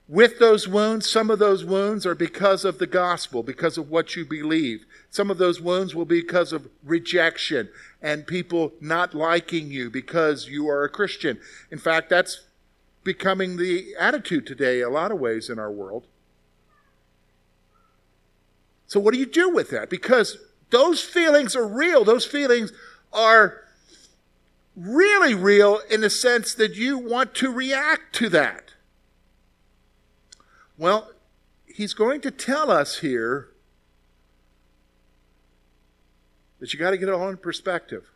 With 0.08 0.38
those 0.38 0.66
wounds, 0.66 1.08
some 1.08 1.30
of 1.30 1.38
those 1.38 1.66
wounds 1.66 2.06
are 2.06 2.14
because 2.14 2.64
of 2.64 2.78
the 2.78 2.86
gospel, 2.86 3.42
because 3.42 3.76
of 3.76 3.90
what 3.90 4.16
you 4.16 4.24
believe. 4.24 4.86
Some 5.10 5.30
of 5.30 5.36
those 5.36 5.60
wounds 5.60 5.94
will 5.94 6.06
be 6.06 6.22
because 6.22 6.50
of 6.54 6.68
rejection 6.82 7.68
and 8.00 8.26
people 8.26 8.72
not 8.80 9.14
liking 9.14 9.70
you 9.70 9.90
because 9.90 10.48
you 10.48 10.66
are 10.70 10.82
a 10.82 10.88
Christian. 10.88 11.38
In 11.70 11.78
fact, 11.78 12.08
that's 12.08 12.44
becoming 13.04 13.58
the 13.58 13.94
attitude 13.98 14.46
today, 14.46 14.80
a 14.80 14.88
lot 14.88 15.12
of 15.12 15.20
ways 15.20 15.50
in 15.50 15.58
our 15.58 15.70
world. 15.70 16.06
So, 18.86 18.98
what 18.98 19.12
do 19.12 19.20
you 19.20 19.26
do 19.26 19.50
with 19.50 19.68
that? 19.70 19.90
Because 19.90 20.38
those 20.70 21.02
feelings 21.02 21.54
are 21.54 21.66
real. 21.66 22.04
Those 22.04 22.24
feelings 22.24 22.72
are 23.12 23.62
really 24.74 25.34
real 25.34 25.80
in 25.90 26.00
the 26.00 26.08
sense 26.08 26.54
that 26.54 26.76
you 26.76 26.96
want 26.96 27.34
to 27.34 27.52
react 27.52 28.14
to 28.14 28.30
that. 28.30 28.67
Well, 30.78 31.10
he's 31.66 31.92
going 31.92 32.20
to 32.22 32.30
tell 32.30 32.70
us 32.70 33.00
here 33.00 33.48
that 36.60 36.72
you 36.72 36.78
got 36.78 36.90
to 36.90 36.96
get 36.96 37.08
it 37.08 37.14
all 37.14 37.28
in 37.28 37.36
perspective. 37.36 38.10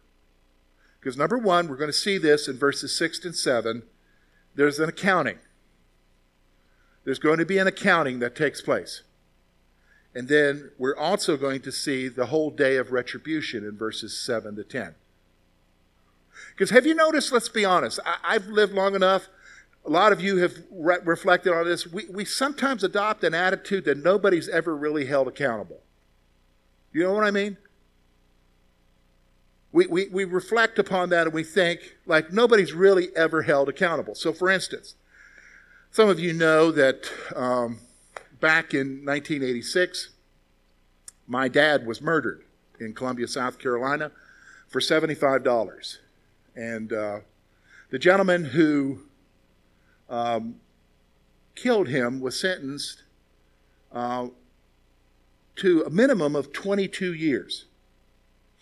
Because 1.00 1.16
number 1.16 1.36
one, 1.36 1.68
we're 1.68 1.76
going 1.76 1.90
to 1.90 1.92
see 1.92 2.16
this 2.18 2.46
in 2.46 2.56
verses 2.56 2.96
6 2.96 3.24
and 3.24 3.36
7 3.36 3.82
there's 4.54 4.78
an 4.78 4.88
accounting. 4.88 5.38
There's 7.04 7.18
going 7.18 7.38
to 7.38 7.46
be 7.46 7.58
an 7.58 7.66
accounting 7.66 8.18
that 8.18 8.36
takes 8.36 8.60
place. 8.60 9.02
And 10.14 10.28
then 10.28 10.70
we're 10.78 10.96
also 10.96 11.36
going 11.36 11.62
to 11.62 11.72
see 11.72 12.08
the 12.08 12.26
whole 12.26 12.50
day 12.50 12.76
of 12.76 12.92
retribution 12.92 13.64
in 13.64 13.76
verses 13.76 14.16
7 14.16 14.56
to 14.56 14.64
10. 14.64 14.94
Because 16.50 16.70
have 16.70 16.86
you 16.86 16.94
noticed, 16.94 17.32
let's 17.32 17.48
be 17.48 17.64
honest, 17.64 17.98
I, 18.04 18.34
have 18.34 18.46
lived 18.46 18.74
long 18.74 18.94
enough. 18.94 19.28
A 19.84 19.90
lot 19.90 20.12
of 20.12 20.20
you 20.20 20.36
have 20.38 20.54
re- 20.70 20.98
reflected 21.04 21.52
on 21.52 21.64
this. 21.64 21.86
We, 21.86 22.06
we 22.08 22.24
sometimes 22.24 22.84
adopt 22.84 23.24
an 23.24 23.34
attitude 23.34 23.84
that 23.86 23.98
nobody's 23.98 24.48
ever 24.48 24.76
really 24.76 25.06
held 25.06 25.28
accountable. 25.28 25.80
You 26.92 27.02
know 27.02 27.12
what 27.12 27.24
I 27.24 27.30
mean? 27.30 27.56
we, 29.72 29.86
we, 29.86 30.08
we 30.08 30.24
reflect 30.24 30.78
upon 30.78 31.08
that 31.08 31.26
and 31.26 31.34
we 31.34 31.42
think 31.42 31.96
like 32.06 32.32
nobody's 32.32 32.72
really 32.72 33.08
ever 33.16 33.42
held 33.42 33.68
accountable. 33.68 34.14
So, 34.14 34.32
for 34.32 34.50
instance, 34.50 34.94
some 35.90 36.08
of 36.08 36.20
you 36.20 36.32
know 36.32 36.70
that 36.70 37.10
um, 37.34 37.80
back 38.40 38.74
in 38.74 39.04
1986, 39.04 40.10
my 41.26 41.48
dad 41.48 41.86
was 41.86 42.02
murdered 42.02 42.44
in 42.78 42.92
Columbia, 42.92 43.26
South 43.26 43.58
Carolina, 43.58 44.12
for 44.68 44.80
$75. 44.80 45.98
And 46.54 46.92
uh, 46.92 47.20
the 47.90 47.98
gentleman 47.98 48.44
who 48.44 49.02
um, 50.12 50.60
killed 51.56 51.88
him 51.88 52.20
was 52.20 52.38
sentenced 52.38 53.02
uh, 53.90 54.28
to 55.56 55.82
a 55.82 55.90
minimum 55.90 56.36
of 56.36 56.52
22 56.52 57.12
years 57.12 57.64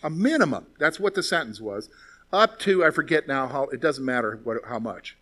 a 0.03 0.09
minimum. 0.09 0.67
That's 0.79 0.99
what 0.99 1.13
the 1.13 1.23
sentence 1.23 1.61
was. 1.61 1.89
Up 2.33 2.59
to, 2.59 2.83
I 2.83 2.91
forget 2.91 3.27
now 3.27 3.47
how, 3.47 3.63
it 3.65 3.81
doesn't 3.81 4.05
matter 4.05 4.39
what, 4.43 4.57
how 4.67 4.79
much. 4.79 5.17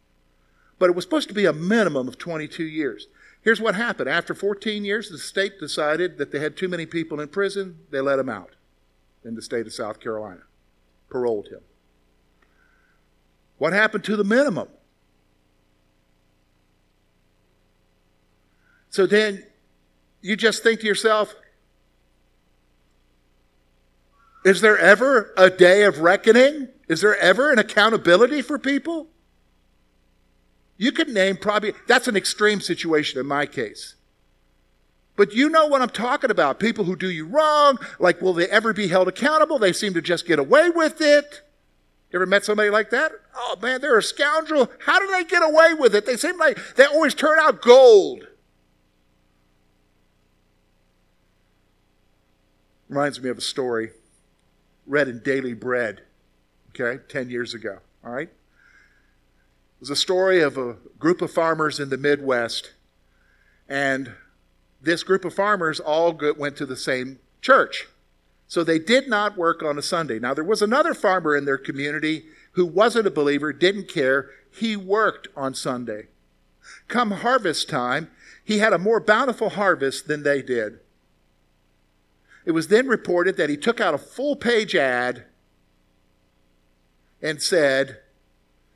But 0.78 0.90
it 0.90 0.96
was 0.96 1.04
supposed 1.04 1.28
to 1.30 1.34
be 1.34 1.46
a 1.46 1.54
minimum 1.54 2.08
of 2.08 2.18
22 2.18 2.64
years. 2.64 3.08
Here's 3.42 3.60
what 3.60 3.76
happened. 3.76 4.10
After 4.10 4.34
14 4.34 4.86
years, 4.86 5.10
the 5.10 5.18
state 5.18 5.60
decided 5.60 6.18
that 6.18 6.32
they 6.32 6.40
had 6.40 6.56
too 6.56 6.68
many 6.68 6.86
people 6.86 7.20
in 7.20 7.28
prison. 7.30 7.80
They 7.90 8.02
let 8.02 8.20
him 8.20 8.30
out 8.30 8.52
in 9.24 9.36
the 9.36 9.42
state 9.42 9.66
of 9.66 9.74
South 9.74 10.00
Carolina, 10.00 10.42
paroled 11.10 11.48
him. 11.48 11.62
What 13.58 13.74
happened 13.74 14.04
to 14.06 14.16
the 14.16 14.24
minimum? 14.24 14.70
So 18.90 19.06
then 19.06 19.44
you 20.22 20.36
just 20.36 20.64
think 20.64 20.82
to 20.82 20.88
yourself, 20.88 21.36
is 24.46 24.62
there 24.62 24.78
ever 24.78 25.34
a 25.38 25.50
day 25.50 25.84
of 25.84 26.00
reckoning? 26.00 26.70
Is 26.88 27.02
there 27.02 27.18
ever 27.18 27.52
an 27.52 27.60
accountability 27.60 28.42
for 28.42 28.58
people? 28.58 29.08
You 30.78 30.92
could 30.92 31.10
name 31.10 31.38
probably, 31.38 31.74
that's 31.88 32.08
an 32.08 32.16
extreme 32.16 32.62
situation 32.62 33.20
in 33.20 33.26
my 33.26 33.46
case. 33.46 33.96
But 35.18 35.34
you 35.34 35.50
know 35.50 35.68
what 35.68 35.82
I'm 35.82 35.90
talking 35.90 36.32
about. 36.32 36.62
People 36.62 36.86
who 36.86 36.96
do 36.96 37.10
you 37.10 37.28
wrong, 37.28 37.78
like, 38.00 38.22
will 38.22 38.34
they 38.34 38.48
ever 38.48 38.72
be 38.72 38.88
held 38.88 39.10
accountable? 39.10 39.60
They 39.60 39.74
seem 39.74 39.94
to 39.96 40.02
just 40.02 40.26
get 40.26 40.40
away 40.40 40.70
with 40.70 41.02
it. 41.02 41.42
You 42.10 42.18
ever 42.18 42.26
met 42.26 42.46
somebody 42.46 42.70
like 42.70 42.90
that? 42.92 43.12
Oh 43.36 43.58
man, 43.62 43.82
they're 43.82 43.98
a 43.98 44.04
scoundrel. 44.04 44.72
How 44.80 44.98
do 44.98 45.08
they 45.12 45.26
get 45.26 45.44
away 45.44 45.74
with 45.74 45.94
it? 45.94 46.06
They 46.06 46.16
seem 46.16 46.38
like 46.40 46.58
they 46.76 46.86
always 46.86 47.14
turn 47.14 47.38
out 47.38 47.62
gold. 47.62 48.29
Reminds 52.90 53.22
me 53.22 53.30
of 53.30 53.38
a 53.38 53.42
story 53.42 53.92
read 54.88 55.08
in 55.08 55.20
Daily 55.20 55.54
Bread, 55.54 56.02
okay, 56.70 57.02
10 57.08 57.30
years 57.30 57.54
ago, 57.54 57.78
all 58.04 58.12
right? 58.12 58.28
It 58.28 59.80
was 59.80 59.92
a 59.92 59.96
story 59.96 60.42
of 60.42 60.58
a 60.58 60.78
group 60.98 61.22
of 61.22 61.32
farmers 61.32 61.80
in 61.80 61.90
the 61.90 61.98
Midwest, 61.98 62.74
and 63.70 64.14
this 64.82 65.04
group 65.04 65.24
of 65.24 65.36
farmers 65.36 65.80
all 65.80 66.20
went 66.38 66.58
to 66.58 66.66
the 66.66 66.76
same 66.76 67.20
church. 67.42 67.88
So 68.48 68.64
they 68.64 68.80
did 68.80 69.08
not 69.08 69.38
work 69.38 69.62
on 69.62 69.78
a 69.78 69.84
Sunday. 69.84 70.18
Now, 70.18 70.34
there 70.34 70.44
was 70.44 70.64
another 70.64 70.96
farmer 70.96 71.36
in 71.36 71.46
their 71.46 71.60
community 71.60 72.26
who 72.54 72.66
wasn't 72.66 73.06
a 73.06 73.12
believer, 73.12 73.54
didn't 73.54 73.88
care. 73.88 74.32
He 74.52 74.76
worked 74.76 75.28
on 75.36 75.54
Sunday. 75.54 76.08
Come 76.88 77.12
harvest 77.12 77.70
time, 77.70 78.10
he 78.44 78.58
had 78.58 78.74
a 78.74 78.80
more 78.80 79.00
bountiful 79.00 79.52
harvest 79.52 80.08
than 80.08 80.24
they 80.24 80.42
did. 80.42 80.80
It 82.46 82.52
was 82.52 82.68
then 82.68 82.88
reported 82.88 83.38
that 83.38 83.50
he 83.50 83.58
took 83.58 83.80
out 83.80 83.94
a 83.94 83.98
full 83.98 84.36
page 84.36 84.76
ad 84.76 85.26
and 87.22 87.42
said, 87.42 88.00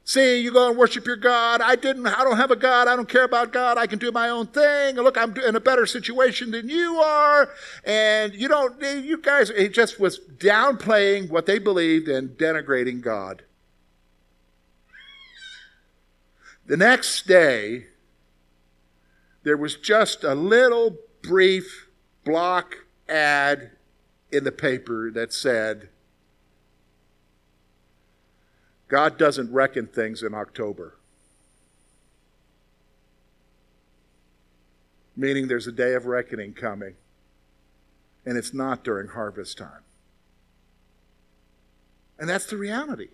See, 0.05 0.41
you 0.41 0.51
go 0.51 0.69
and 0.69 0.77
worship 0.77 1.05
your 1.05 1.15
God. 1.15 1.61
I 1.61 1.77
didn't, 1.77 2.05
I 2.05 2.23
don't 2.25 2.35
have 2.35 2.51
a 2.51 2.57
God. 2.57 2.89
I 2.89 2.95
don't 2.97 3.07
care 3.07 3.23
about 3.23 3.53
God. 3.53 3.77
I 3.77 3.87
can 3.87 3.99
do 3.99 4.11
my 4.11 4.27
own 4.27 4.47
thing. 4.47 4.95
Look, 4.95 5.17
I'm 5.17 5.35
in 5.37 5.55
a 5.55 5.61
better 5.61 5.85
situation 5.85 6.51
than 6.51 6.67
you 6.67 6.97
are. 6.97 7.49
And 7.85 8.33
you 8.33 8.49
don't, 8.49 8.81
you 8.81 9.17
guys, 9.17 9.49
it 9.49 9.73
just 9.73 10.01
was 10.01 10.19
downplaying 10.19 11.29
what 11.29 11.45
they 11.45 11.57
believed 11.57 12.09
and 12.09 12.31
denigrating 12.31 12.99
God. 12.99 13.43
The 16.65 16.75
next 16.75 17.25
day, 17.25 17.85
there 19.43 19.57
was 19.57 19.77
just 19.77 20.25
a 20.25 20.35
little 20.35 20.97
brief 21.21 21.87
block 22.25 22.82
ad 23.13 23.71
in 24.31 24.43
the 24.43 24.51
paper 24.51 25.11
that 25.11 25.31
said, 25.31 25.89
God 28.87 29.17
doesn't 29.17 29.51
reckon 29.51 29.87
things 29.87 30.23
in 30.23 30.33
October. 30.33 30.97
Meaning 35.15 35.47
there's 35.47 35.67
a 35.67 35.71
day 35.71 35.93
of 35.93 36.07
reckoning 36.07 36.53
coming, 36.53 36.95
and 38.25 38.37
it's 38.37 38.53
not 38.53 38.83
during 38.83 39.09
harvest 39.09 39.57
time. 39.57 39.83
And 42.17 42.27
that's 42.27 42.45
the 42.45 42.57
reality. 42.57 43.09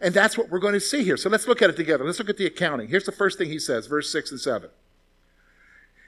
And 0.00 0.14
that's 0.14 0.38
what 0.38 0.50
we're 0.50 0.58
going 0.58 0.74
to 0.74 0.80
see 0.80 1.04
here. 1.04 1.16
So 1.16 1.28
let's 1.28 1.46
look 1.46 1.62
at 1.62 1.70
it 1.70 1.76
together. 1.76 2.04
Let's 2.04 2.18
look 2.18 2.30
at 2.30 2.36
the 2.36 2.46
accounting. 2.46 2.88
Here's 2.88 3.04
the 3.04 3.12
first 3.12 3.38
thing 3.38 3.48
he 3.50 3.58
says, 3.58 3.86
verse 3.86 4.10
6 4.10 4.32
and 4.32 4.40
7. 4.40 4.70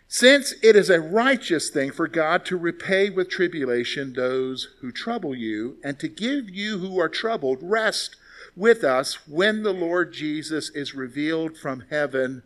Since 0.09 0.55
it 0.63 0.77
is 0.77 0.89
a 0.89 1.01
righteous 1.01 1.69
thing 1.69 1.91
for 1.91 2.07
God 2.07 2.45
to 2.47 2.57
repay 2.57 3.11
with 3.11 3.29
tribulation 3.29 4.13
those 4.13 4.69
who 4.81 4.93
trouble 4.93 5.35
you, 5.35 5.79
and 5.83 5.99
to 5.99 6.09
give 6.09 6.49
you 6.49 6.79
who 6.79 7.01
are 7.01 7.09
troubled 7.09 7.59
rest 7.61 8.17
with 8.55 8.85
us 8.85 9.27
when 9.27 9.63
the 9.63 9.73
Lord 9.73 10.13
Jesus 10.13 10.71
is 10.71 10.95
revealed 10.95 11.59
from 11.59 11.85
heaven 11.91 12.43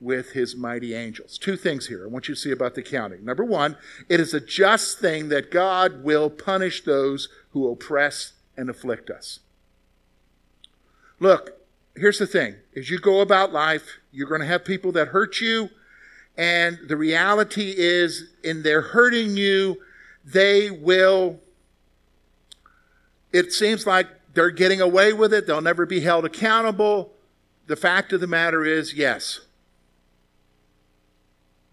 with 0.00 0.32
his 0.32 0.54
mighty 0.54 0.94
angels. 0.94 1.38
Two 1.38 1.56
things 1.56 1.88
here 1.88 2.04
I 2.04 2.08
want 2.08 2.28
you 2.28 2.34
to 2.34 2.40
see 2.40 2.52
about 2.52 2.74
the 2.74 2.82
counting. 2.82 3.24
Number 3.24 3.44
one, 3.44 3.76
it 4.08 4.20
is 4.20 4.32
a 4.32 4.40
just 4.40 4.98
thing 4.98 5.28
that 5.30 5.50
God 5.50 6.04
will 6.04 6.30
punish 6.30 6.84
those 6.84 7.28
who 7.50 7.68
oppress 7.68 8.34
and 8.56 8.70
afflict 8.70 9.10
us. 9.10 9.40
Look, 11.18 11.58
here's 11.96 12.18
the 12.18 12.26
thing 12.26 12.56
as 12.76 12.90
you 12.90 12.98
go 12.98 13.20
about 13.20 13.52
life, 13.52 13.98
you're 14.12 14.28
going 14.28 14.40
to 14.40 14.46
have 14.46 14.64
people 14.64 14.92
that 14.92 15.08
hurt 15.08 15.40
you, 15.40 15.70
and 16.38 16.78
the 16.86 16.96
reality 16.96 17.74
is, 17.76 18.30
in 18.44 18.62
their 18.62 18.80
hurting 18.80 19.36
you, 19.36 19.78
they 20.24 20.70
will. 20.70 21.40
It 23.32 23.52
seems 23.52 23.86
like 23.86 24.06
they're 24.34 24.50
getting 24.50 24.80
away 24.80 25.12
with 25.12 25.34
it. 25.34 25.48
They'll 25.48 25.60
never 25.60 25.84
be 25.84 26.00
held 26.00 26.24
accountable. 26.24 27.12
The 27.66 27.74
fact 27.74 28.12
of 28.12 28.20
the 28.20 28.28
matter 28.28 28.64
is, 28.64 28.94
yes. 28.94 29.40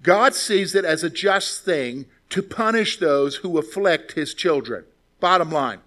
God 0.01 0.34
sees 0.34 0.74
it 0.74 0.84
as 0.84 1.03
a 1.03 1.12
just 1.12 1.63
thing 1.63 2.07
to 2.29 2.41
punish 2.41 2.98
those 2.98 3.38
who 3.38 3.60
afflict 3.60 4.13
his 4.13 4.34
children. 4.34 4.84
Bottom 5.19 5.51
line. 5.51 5.79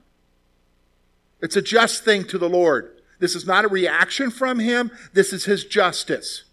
It's 1.40 1.56
a 1.56 1.62
just 1.62 2.04
thing 2.04 2.24
to 2.28 2.38
the 2.38 2.48
Lord. 2.48 3.00
This 3.18 3.34
is 3.34 3.44
not 3.44 3.64
a 3.64 3.68
reaction 3.68 4.30
from 4.30 4.60
him. 4.60 4.92
This 5.12 5.32
is 5.32 5.46
his 5.46 5.64
justice. 5.64 6.44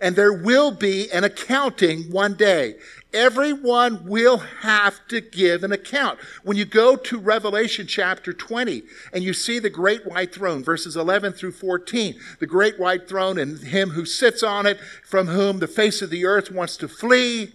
And 0.00 0.14
there 0.14 0.32
will 0.32 0.70
be 0.72 1.10
an 1.10 1.24
accounting 1.24 2.10
one 2.10 2.34
day. 2.34 2.76
Everyone 3.14 4.04
will 4.04 4.38
have 4.38 5.06
to 5.08 5.22
give 5.22 5.64
an 5.64 5.72
account. 5.72 6.18
When 6.42 6.58
you 6.58 6.66
go 6.66 6.96
to 6.96 7.18
Revelation 7.18 7.86
chapter 7.86 8.34
20 8.34 8.82
and 9.12 9.24
you 9.24 9.32
see 9.32 9.58
the 9.58 9.70
great 9.70 10.06
white 10.06 10.34
throne, 10.34 10.62
verses 10.62 10.96
11 10.96 11.32
through 11.32 11.52
14, 11.52 12.14
the 12.40 12.46
great 12.46 12.78
white 12.78 13.08
throne 13.08 13.38
and 13.38 13.58
him 13.58 13.90
who 13.90 14.04
sits 14.04 14.42
on 14.42 14.66
it, 14.66 14.78
from 15.02 15.28
whom 15.28 15.60
the 15.60 15.66
face 15.66 16.02
of 16.02 16.10
the 16.10 16.26
earth 16.26 16.50
wants 16.50 16.76
to 16.76 16.88
flee. 16.88 17.52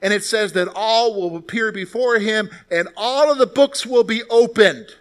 And 0.00 0.14
it 0.14 0.24
says 0.24 0.52
that 0.54 0.68
all 0.74 1.20
will 1.20 1.36
appear 1.36 1.70
before 1.70 2.18
him 2.18 2.48
and 2.70 2.88
all 2.96 3.30
of 3.30 3.36
the 3.36 3.46
books 3.46 3.84
will 3.84 4.04
be 4.04 4.22
opened. 4.30 4.94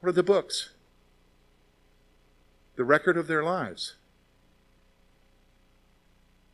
What 0.00 0.10
are 0.10 0.12
the 0.12 0.22
books? 0.22 0.70
The 2.76 2.84
record 2.84 3.16
of 3.16 3.26
their 3.26 3.42
lives 3.42 3.94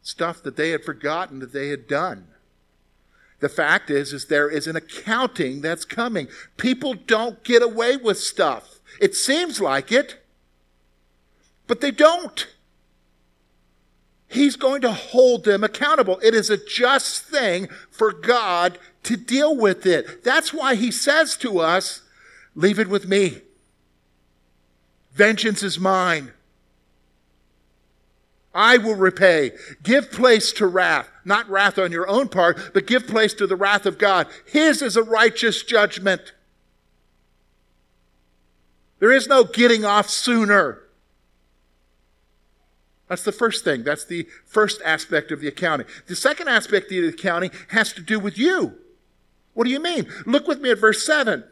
stuff 0.02 0.42
that 0.42 0.56
they 0.56 0.70
had 0.70 0.84
forgotten 0.84 1.38
that 1.38 1.52
they 1.52 1.68
had 1.68 1.86
done. 1.86 2.26
The 3.40 3.48
fact 3.48 3.90
is, 3.90 4.12
is 4.12 4.26
there 4.26 4.48
is 4.48 4.66
an 4.66 4.76
accounting 4.76 5.62
that's 5.62 5.84
coming. 5.84 6.28
People 6.56 6.94
don't 6.94 7.42
get 7.42 7.62
away 7.62 7.96
with 7.96 8.18
stuff. 8.18 8.80
It 9.00 9.14
seems 9.14 9.60
like 9.60 9.90
it, 9.90 10.22
but 11.66 11.80
they 11.80 11.90
don't. 11.90 12.46
He's 14.28 14.56
going 14.56 14.80
to 14.82 14.92
hold 14.92 15.44
them 15.44 15.64
accountable. 15.64 16.18
It 16.22 16.34
is 16.34 16.50
a 16.50 16.56
just 16.56 17.24
thing 17.24 17.68
for 17.90 18.12
God 18.12 18.78
to 19.02 19.16
deal 19.16 19.56
with 19.56 19.86
it. 19.86 20.22
That's 20.24 20.54
why 20.54 20.74
he 20.74 20.90
says 20.90 21.36
to 21.38 21.58
us, 21.58 22.02
leave 22.54 22.78
it 22.78 22.88
with 22.88 23.08
me. 23.08 23.42
Vengeance 25.14 25.62
is 25.62 25.78
mine. 25.78 26.32
I 28.54 28.76
will 28.76 28.96
repay. 28.96 29.52
Give 29.82 30.10
place 30.10 30.52
to 30.52 30.66
wrath. 30.66 31.08
Not 31.24 31.48
wrath 31.48 31.78
on 31.78 31.92
your 31.92 32.08
own 32.08 32.28
part, 32.28 32.72
but 32.74 32.86
give 32.86 33.06
place 33.06 33.32
to 33.34 33.46
the 33.46 33.56
wrath 33.56 33.86
of 33.86 33.98
God. 33.98 34.26
His 34.46 34.82
is 34.82 34.96
a 34.96 35.02
righteous 35.02 35.62
judgment. 35.62 36.32
There 38.98 39.12
is 39.12 39.26
no 39.26 39.44
getting 39.44 39.84
off 39.84 40.08
sooner. 40.08 40.82
That's 43.08 43.24
the 43.24 43.32
first 43.32 43.64
thing. 43.64 43.84
That's 43.84 44.04
the 44.04 44.26
first 44.46 44.80
aspect 44.84 45.32
of 45.32 45.40
the 45.40 45.48
accounting. 45.48 45.86
The 46.06 46.16
second 46.16 46.48
aspect 46.48 46.86
of 46.86 46.90
the 46.90 47.08
accounting 47.08 47.50
has 47.68 47.92
to 47.94 48.02
do 48.02 48.18
with 48.18 48.38
you. 48.38 48.78
What 49.54 49.64
do 49.64 49.70
you 49.70 49.80
mean? 49.80 50.06
Look 50.24 50.46
with 50.46 50.60
me 50.60 50.70
at 50.70 50.78
verse 50.78 51.04
7. 51.04 51.44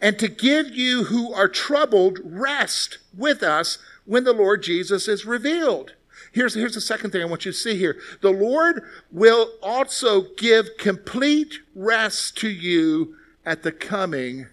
And 0.00 0.18
to 0.18 0.28
give 0.28 0.70
you 0.70 1.04
who 1.04 1.32
are 1.32 1.48
troubled 1.48 2.20
rest 2.22 2.98
with 3.16 3.42
us 3.42 3.78
when 4.04 4.24
the 4.24 4.32
Lord 4.32 4.62
Jesus 4.62 5.08
is 5.08 5.26
revealed. 5.26 5.94
Here's, 6.32 6.54
here's 6.54 6.74
the 6.74 6.80
second 6.80 7.10
thing 7.10 7.22
I 7.22 7.26
want 7.26 7.44
you 7.44 7.52
to 7.52 7.58
see 7.58 7.76
here. 7.76 7.96
The 8.20 8.30
Lord 8.30 8.82
will 9.10 9.52
also 9.62 10.26
give 10.36 10.76
complete 10.78 11.60
rest 11.74 12.36
to 12.38 12.48
you 12.48 13.16
at 13.44 13.62
the 13.62 13.72
coming 13.72 14.46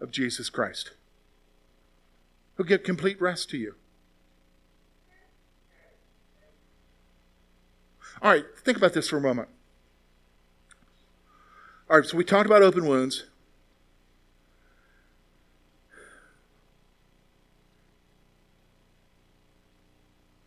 of 0.00 0.10
Jesus 0.10 0.50
Christ. 0.50 0.92
He'll 2.56 2.66
give 2.66 2.82
complete 2.82 3.20
rest 3.20 3.48
to 3.50 3.56
you. 3.56 3.76
All 8.20 8.30
right, 8.30 8.44
think 8.64 8.76
about 8.76 8.92
this 8.92 9.08
for 9.08 9.16
a 9.16 9.20
moment. 9.20 9.48
All 11.90 11.98
right, 11.98 12.06
so 12.06 12.16
we 12.16 12.24
talked 12.24 12.46
about 12.46 12.62
open 12.62 12.86
wounds. 12.86 13.24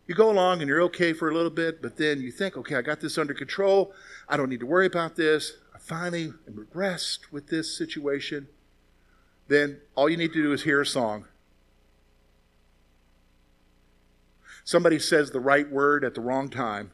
You 0.06 0.14
go 0.14 0.30
along 0.30 0.60
and 0.60 0.68
you're 0.68 0.82
okay 0.82 1.12
for 1.12 1.28
a 1.28 1.34
little 1.34 1.50
bit, 1.50 1.82
but 1.82 1.96
then 1.96 2.20
you 2.20 2.30
think, 2.30 2.56
okay, 2.56 2.76
I 2.76 2.82
got 2.82 3.00
this 3.00 3.18
under 3.18 3.34
control. 3.34 3.92
I 4.28 4.36
don't 4.36 4.48
need 4.48 4.60
to 4.60 4.66
worry 4.66 4.86
about 4.86 5.16
this. 5.16 5.54
I 5.74 5.78
finally 5.78 6.32
am 6.46 6.68
rest 6.72 7.32
with 7.32 7.48
this 7.48 7.76
situation. 7.76 8.48
Then 9.48 9.80
all 9.96 10.08
you 10.08 10.16
need 10.16 10.32
to 10.32 10.42
do 10.42 10.52
is 10.52 10.62
hear 10.62 10.80
a 10.80 10.86
song. 10.86 11.24
Somebody 14.64 14.98
says 14.98 15.30
the 15.30 15.40
right 15.40 15.70
word 15.70 16.04
at 16.04 16.14
the 16.14 16.20
wrong 16.20 16.48
time. 16.48 16.90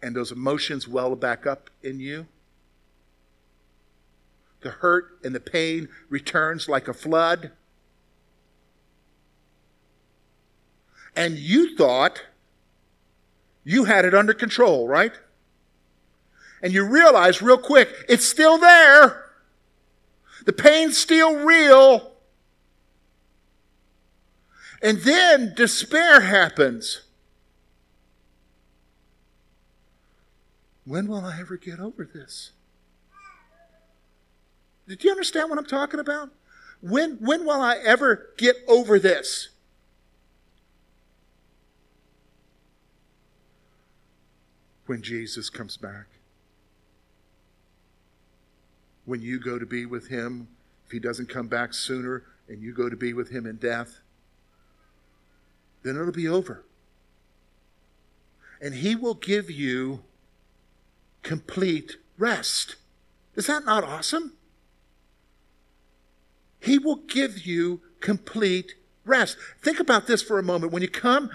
And 0.00 0.16
those 0.16 0.32
emotions 0.32 0.88
well 0.88 1.14
back 1.14 1.46
up 1.46 1.70
in 1.82 2.00
you. 2.00 2.26
The 4.62 4.70
hurt 4.70 5.18
and 5.24 5.34
the 5.34 5.40
pain 5.40 5.88
returns 6.08 6.68
like 6.68 6.86
a 6.86 6.94
flood. 6.94 7.52
And 11.14 11.38
you 11.38 11.76
thought 11.76 12.22
you 13.64 13.84
had 13.84 14.04
it 14.04 14.14
under 14.14 14.34
control, 14.34 14.88
right? 14.88 15.12
And 16.62 16.72
you 16.72 16.84
realize 16.84 17.42
real 17.42 17.58
quick, 17.58 17.88
it's 18.08 18.24
still 18.24 18.58
there. 18.58 19.30
The 20.44 20.52
pain's 20.52 20.96
still 20.98 21.44
real. 21.44 22.12
And 24.82 24.98
then 24.98 25.54
despair 25.54 26.20
happens. 26.20 27.02
When 30.84 31.06
will 31.06 31.24
I 31.24 31.38
ever 31.38 31.56
get 31.56 31.78
over 31.78 32.04
this? 32.04 32.50
Did 34.88 35.04
you 35.04 35.10
understand 35.10 35.48
what 35.48 35.58
I'm 35.58 35.64
talking 35.64 36.00
about? 36.00 36.30
When, 36.80 37.16
when 37.18 37.44
will 37.44 37.60
I 37.60 37.76
ever 37.76 38.30
get 38.36 38.56
over 38.66 38.98
this? 38.98 39.50
When 44.92 45.02
Jesus 45.02 45.48
comes 45.48 45.78
back. 45.78 46.06
when 49.04 49.20
you 49.20 49.38
go 49.38 49.58
to 49.58 49.66
be 49.66 49.86
with 49.86 50.08
him, 50.08 50.48
if 50.86 50.92
he 50.92 50.98
doesn't 50.98 51.28
come 51.28 51.48
back 51.48 51.74
sooner 51.74 52.24
and 52.48 52.62
you 52.62 52.72
go 52.72 52.88
to 52.88 52.96
be 52.96 53.12
with 53.12 53.30
him 53.30 53.46
in 53.46 53.56
death, 53.56 54.00
then 55.82 55.96
it'll 55.96 56.12
be 56.12 56.28
over. 56.28 56.64
And 58.60 58.74
he 58.74 58.94
will 58.94 59.14
give 59.14 59.50
you 59.50 60.04
complete 61.22 61.96
rest. 62.16 62.76
Is 63.34 63.46
that 63.48 63.64
not 63.64 63.82
awesome? 63.82 64.34
He 66.60 66.78
will 66.78 66.96
give 66.96 67.44
you 67.44 67.80
complete 68.00 68.74
rest. 69.04 69.36
Think 69.60 69.80
about 69.80 70.06
this 70.06 70.22
for 70.22 70.38
a 70.38 70.44
moment. 70.44 70.72
When 70.72 70.82
you 70.82 70.88
come 70.88 71.30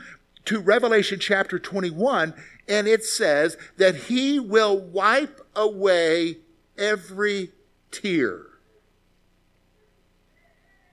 to 0.48 0.62
Revelation 0.62 1.20
chapter 1.20 1.60
21, 1.60 2.34
and 2.70 2.88
it 2.88 3.04
says 3.04 3.58
that 3.76 3.96
he 3.96 4.40
will 4.40 4.80
wipe 4.80 5.42
away 5.54 6.38
every 6.78 7.52
tear. 7.92 8.46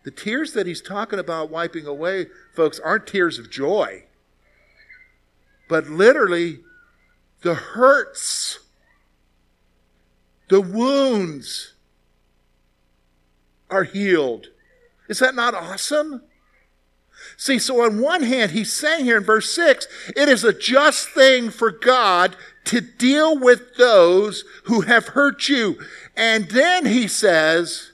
The 0.03 0.11
tears 0.11 0.55
that 0.55 0.67
he's 0.67 0.83
talking 0.83 1.21
about 1.21 1.51
wiping 1.51 1.87
away, 1.87 2.27
folks, 2.53 2.81
aren't 2.81 3.07
tears 3.07 3.39
of 3.39 3.49
joy, 3.49 4.05
but 5.69 5.87
literally 5.87 6.59
the 7.43 7.55
hurts, 7.55 8.59
the 10.49 10.61
wounds 10.61 11.75
are 13.71 13.85
healed. 13.85 14.49
Is 15.09 15.21
that 15.21 15.37
not 15.37 15.55
awesome? 15.55 16.23
See, 17.37 17.59
so 17.59 17.83
on 17.83 18.01
one 18.01 18.23
hand, 18.23 18.53
he's 18.53 18.73
saying 18.73 19.05
here 19.05 19.19
in 19.19 19.25
verse 19.25 19.51
6, 19.55 19.87
it 20.17 20.29
is 20.29 20.45
a 20.45 20.53
just 20.53 21.09
thing 21.09 21.51
for 21.51 21.71
God 21.71 22.37
to 22.65 22.81
deal 22.81 23.39
with 23.39 23.77
those 23.77 24.45
who 24.65 24.83
have 24.83 25.09
hurt 25.09 25.49
you. 25.49 25.79
And 26.17 26.49
then 26.51 26.87
he 26.87 27.09
says, 27.09 27.93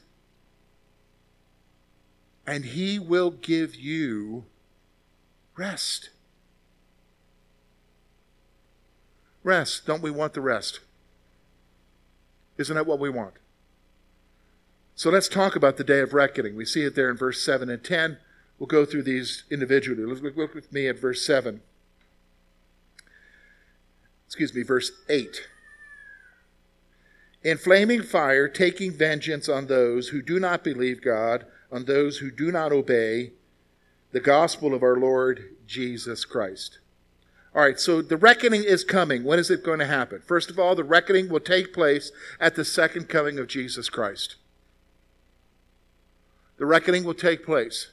and 2.47 2.65
he 2.65 2.99
will 2.99 3.31
give 3.31 3.75
you 3.75 4.45
rest. 5.57 6.11
Rest. 9.43 9.87
Don't 9.87 10.03
we 10.03 10.11
want 10.11 10.35
the 10.35 10.41
rest? 10.41 10.81
Isn't 12.59 12.75
that 12.75 12.87
what 12.87 12.99
we 12.99 13.09
want? 13.09 13.35
So 14.95 15.09
let's 15.09 15.29
talk 15.29 15.57
about 15.57 15.79
the 15.79 15.85
day 15.85 16.01
of 16.01 16.13
reckoning. 16.13 16.57
We 16.57 16.67
see 16.67 16.83
it 16.83 16.95
there 16.95 17.09
in 17.09 17.17
verse 17.17 17.43
7 17.43 17.71
and 17.71 17.83
10. 17.83 18.19
We'll 18.61 18.67
go 18.67 18.85
through 18.85 19.05
these 19.05 19.45
individually. 19.51 20.05
Look, 20.05 20.37
look 20.37 20.55
with 20.55 20.71
me 20.71 20.87
at 20.87 21.01
verse 21.01 21.25
7. 21.25 21.63
Excuse 24.27 24.55
me, 24.55 24.63
verse 24.63 24.93
8. 25.09 25.49
In 27.43 27.57
flaming 27.57 28.03
fire, 28.03 28.49
taking 28.49 28.93
vengeance 28.93 29.49
on 29.49 29.67
those 29.67 30.09
who 30.09 30.21
do 30.21 30.39
not 30.39 30.63
believe 30.63 31.03
God, 31.03 31.47
on 31.73 31.87
those 31.87 32.19
who 32.19 32.31
do 32.31 32.53
not 32.53 32.71
obey 32.71 33.33
the 34.13 34.21
gospel 34.21 34.75
of 34.75 34.83
our 34.83 34.97
Lord 34.97 35.57
Jesus 35.67 36.27
Christ. 36.27 36.81
All 37.55 37.63
right, 37.63 37.81
so 37.81 38.03
the 38.03 38.19
reckoning 38.19 38.63
is 38.63 38.85
coming. 38.85 39.25
When 39.25 39.39
is 39.39 39.51
it 39.51 39.65
going 39.65 39.79
to 39.79 39.87
happen? 39.87 40.21
First 40.21 40.51
of 40.51 40.59
all, 40.59 40.75
the 40.75 40.85
reckoning 40.85 41.31
will 41.31 41.41
take 41.41 41.73
place 41.73 42.13
at 42.39 42.57
the 42.57 42.65
second 42.65 43.09
coming 43.09 43.39
of 43.39 43.49
Jesus 43.49 43.89
Christ. 43.89 44.37
The 46.59 46.67
reckoning 46.67 47.05
will 47.05 47.15
take 47.15 47.45
place. 47.47 47.89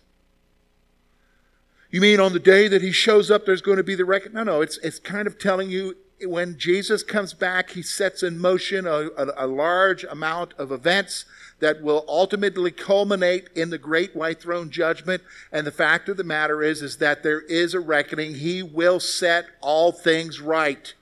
You 1.90 2.02
mean 2.02 2.20
on 2.20 2.34
the 2.34 2.40
day 2.40 2.68
that 2.68 2.82
he 2.82 2.92
shows 2.92 3.32
up, 3.32 3.46
there's 3.46 3.62
going 3.62 3.78
to 3.78 3.84
be 3.84 3.96
the 3.96 4.06
reckoning? 4.06 4.36
No, 4.36 4.44
no, 4.44 4.62
it's, 4.62 4.78
it's 4.80 5.00
kind 5.00 5.28
of 5.28 5.40
telling 5.40 5.70
you 5.70 5.96
when 6.26 6.58
Jesus 6.58 7.04
comes 7.04 7.34
back, 7.34 7.72
he 7.72 7.82
sets 7.82 8.24
in 8.24 8.40
motion 8.40 8.88
a, 8.88 9.10
a, 9.18 9.46
a, 9.46 9.48
large 9.48 10.04
amount 10.04 10.54
of 10.58 10.72
events 10.72 11.26
that 11.60 11.82
will 11.82 12.04
ultimately 12.08 12.72
culminate 12.72 13.50
in 13.56 13.70
the 13.70 13.78
great 13.78 14.16
white 14.16 14.42
throne 14.42 14.70
judgment. 14.72 15.22
And 15.52 15.66
the 15.66 15.72
fact 15.72 16.10
of 16.10 16.18
the 16.18 16.24
matter 16.24 16.64
is, 16.64 16.82
is 16.82 16.98
that 16.98 17.22
there 17.24 17.42
is 17.42 17.74
a 17.74 17.80
reckoning. 17.80 18.36
He 18.36 18.64
will 18.64 19.00
set 19.00 19.46
all 19.62 19.92
things 19.92 20.42
right. 20.42 20.94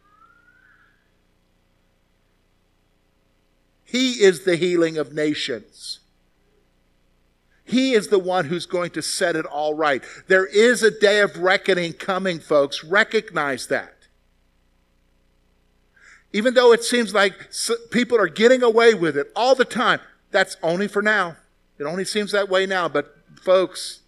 He 3.85 4.23
is 4.23 4.43
the 4.43 4.57
healing 4.57 4.97
of 4.97 5.13
nations. 5.13 5.99
He 7.65 7.93
is 7.93 8.09
the 8.09 8.19
one 8.19 8.45
who's 8.45 8.67
going 8.67 8.91
to 8.91 9.01
set 9.01 9.35
it 9.35 9.45
all 9.45 9.73
right. 9.73 10.03
There 10.27 10.45
is 10.45 10.83
a 10.83 10.91
day 10.91 11.19
of 11.19 11.39
reckoning 11.39 11.93
coming, 11.93 12.39
folks. 12.39 12.83
Recognize 12.83 13.67
that. 13.67 13.95
Even 16.31 16.53
though 16.53 16.71
it 16.71 16.83
seems 16.83 17.13
like 17.13 17.33
people 17.89 18.19
are 18.19 18.27
getting 18.27 18.61
away 18.61 18.93
with 18.93 19.17
it 19.17 19.31
all 19.35 19.55
the 19.55 19.65
time, 19.65 19.99
that's 20.31 20.57
only 20.61 20.87
for 20.87 21.01
now. 21.01 21.37
It 21.79 21.85
only 21.85 22.05
seems 22.05 22.31
that 22.33 22.49
way 22.49 22.67
now. 22.67 22.87
But, 22.87 23.15
folks, 23.41 24.01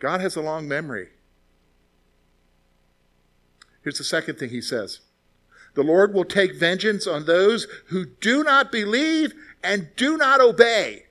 God 0.00 0.20
has 0.20 0.34
a 0.34 0.40
long 0.40 0.66
memory. 0.66 1.08
Here's 3.82 3.98
the 3.98 4.04
second 4.04 4.38
thing 4.38 4.50
he 4.50 4.60
says 4.60 5.00
The 5.74 5.82
Lord 5.82 6.12
will 6.12 6.24
take 6.24 6.56
vengeance 6.56 7.06
on 7.06 7.26
those 7.26 7.66
who 7.86 8.06
do 8.06 8.42
not 8.42 8.72
believe 8.72 9.34
and 9.62 9.88
do 9.96 10.16
not 10.16 10.40
obey. 10.40 11.04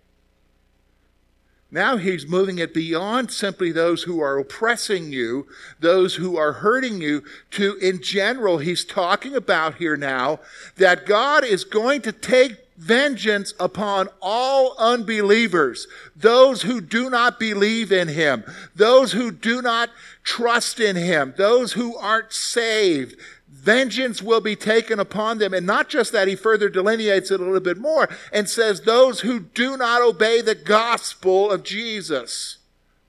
Now 1.69 1.97
he's 1.97 2.25
moving 2.25 2.60
it 2.60 2.73
beyond 2.73 3.31
simply 3.31 3.71
those 3.71 4.03
who 4.03 4.21
are 4.21 4.38
oppressing 4.38 5.12
you, 5.12 5.47
those 5.79 6.15
who 6.15 6.38
are 6.38 6.53
hurting 6.53 7.01
you, 7.01 7.23
to 7.51 7.75
in 7.75 8.01
general, 8.01 8.60
he's 8.60 8.86
talking 8.86 9.36
about 9.36 9.75
here 9.75 9.97
now 9.97 10.39
that 10.77 11.05
God 11.05 11.43
is 11.43 11.65
going 11.65 12.01
to 12.03 12.13
take 12.13 12.57
vengeance 12.77 13.53
upon 13.60 14.07
all 14.21 14.75
unbelievers, 14.77 15.88
those 16.15 16.62
who 16.62 16.79
do 16.79 17.10
not 17.10 17.39
believe 17.39 17.91
in 17.91 18.07
him, 18.07 18.43
those 18.75 19.12
who 19.12 19.31
do 19.31 19.62
not 19.62 19.89
trust 20.23 20.79
in 20.79 20.95
him, 20.95 21.33
those 21.38 21.73
who 21.73 21.97
aren't 21.97 22.31
saved, 22.31 23.19
vengeance 23.67 24.21
will 24.21 24.39
be 24.39 24.56
taken 24.56 24.97
upon 24.97 25.39
them. 25.39 25.53
And 25.53 25.65
not 25.65 25.89
just 25.89 26.13
that, 26.13 26.30
he 26.30 26.38
further 26.38 26.69
delineates 26.69 27.32
it 27.32 27.41
a 27.41 27.43
little 27.43 27.60
bit 27.60 27.77
more 27.77 28.08
and 28.32 28.49
says, 28.49 28.80
those 28.80 29.19
who 29.19 29.41
do 29.41 29.75
not 29.75 30.01
obey 30.01 30.39
the 30.39 30.56
gospel 30.56 31.51
of 31.51 31.63
Jesus. 31.63 32.60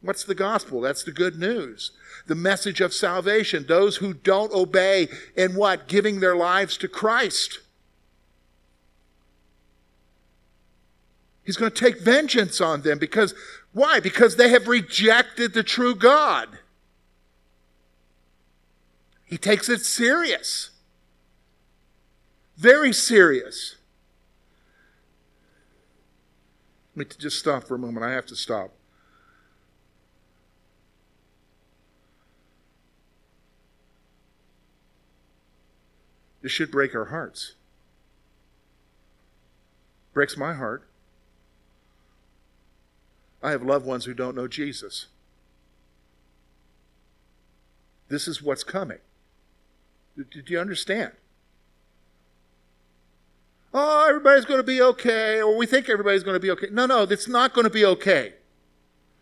What's 0.03 0.25
the 0.25 0.35
gospel? 0.35 0.81
That's 0.81 1.05
the 1.05 1.13
good 1.13 1.39
news. 1.39 1.93
The 2.27 2.35
message 2.35 2.81
of 2.81 2.93
salvation. 2.93 3.67
Those 3.69 3.99
who 3.99 4.13
don't 4.13 4.53
obey 4.53 5.07
in 5.37 5.55
what? 5.55 5.87
Giving 5.87 6.19
their 6.19 6.35
lives 6.35 6.77
to 6.79 6.89
Christ. 6.89 7.61
He's 11.45 11.57
going 11.57 11.71
to 11.71 11.85
take 11.85 12.01
vengeance 12.01 12.61
on 12.61 12.83
them 12.83 12.99
because, 12.99 13.33
why? 13.73 14.01
Because 14.01 14.35
they 14.35 14.49
have 14.49 14.67
rejected 14.67 15.55
the 15.55 15.63
true 15.63 15.95
God. 15.95 16.59
He 19.29 19.37
takes 19.37 19.69
it 19.69 19.83
serious. 19.83 20.71
Very 22.57 22.95
serious. 22.95 23.77
Let 26.97 27.11
me 27.11 27.17
just 27.19 27.39
stop 27.39 27.65
for 27.65 27.75
a 27.75 27.79
moment. 27.79 28.07
I 28.07 28.13
have 28.13 28.25
to 28.27 28.37
stop. 28.37 28.71
This 36.41 36.51
should 36.51 36.71
break 36.71 36.95
our 36.95 37.07
hearts. 37.07 37.53
Breaks 40.15 40.39
my 40.39 40.55
heart. 40.55 40.89
I 43.43 43.51
have 43.51 43.63
loved 43.63 43.85
ones 43.85 44.07
who 44.07 44.15
don't 44.15 44.35
know 44.35 44.49
Jesus. 44.49 45.09
This 48.09 48.27
is 48.27 48.43
what's 48.43 48.65
coming. 48.65 48.99
Do 50.25 50.43
you 50.47 50.59
understand? 50.59 51.13
Oh, 53.73 54.07
everybody's 54.09 54.47
going 54.47 54.59
to 54.59 54.65
be 54.65 54.81
okay, 54.81 55.41
or 55.41 55.57
we 55.57 55.67
think 55.67 55.89
everybody's 55.89 56.23
going 56.23 56.35
to 56.35 56.41
be 56.41 56.51
okay. 56.51 56.69
No, 56.73 56.87
no, 56.87 57.03
it's 57.03 57.29
not 57.29 57.53
going 57.53 57.65
to 57.65 57.71
be 57.71 57.85
okay. 57.85 58.35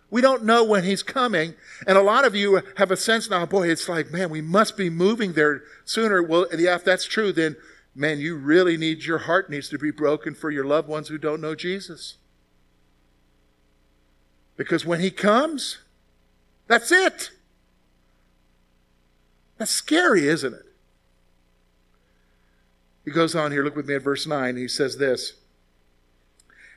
We 0.09 0.21
don't 0.21 0.45
know 0.45 0.63
when 0.63 0.85
he's 0.85 1.03
coming. 1.03 1.55
And 1.87 1.99
a 1.99 2.03
lot 2.03 2.25
of 2.25 2.35
you 2.35 2.63
have 2.77 2.91
a 2.91 2.97
sense 2.97 3.29
now, 3.29 3.45
boy, 3.45 3.69
it's 3.69 3.89
like, 3.89 4.13
man, 4.13 4.31
we 4.31 4.41
must 4.41 4.77
be 4.77 4.89
moving 4.89 5.33
there 5.33 5.63
sooner. 5.85 6.23
Well, 6.23 6.47
yeah, 6.57 6.77
if 6.77 6.85
that's 6.85 7.05
true, 7.05 7.33
then, 7.33 7.57
man, 7.95 8.21
you 8.21 8.37
really 8.37 8.77
need, 8.77 9.05
your 9.05 9.19
heart 9.19 9.51
needs 9.51 9.69
to 9.71 9.79
be 9.79 9.91
broken 9.91 10.35
for 10.35 10.51
your 10.51 10.65
loved 10.65 10.89
ones 10.89 11.09
who 11.09 11.19
don't 11.19 11.41
know 11.41 11.57
Jesus. 11.57 12.19
Because 14.57 14.87
when 14.87 15.01
he 15.01 15.11
comes, 15.11 15.79
that's 16.69 16.93
it. 16.93 17.31
That's 19.59 19.73
scary, 19.73 20.29
isn't 20.29 20.55
it? 20.55 20.65
He 23.07 23.12
goes 23.12 23.35
on 23.35 23.53
here, 23.53 23.64
look 23.64 23.77
with 23.77 23.87
me 23.87 23.95
at 23.95 24.03
verse 24.03 24.27
9. 24.27 24.57
He 24.57 24.69
says 24.69 24.99
this 24.99 25.35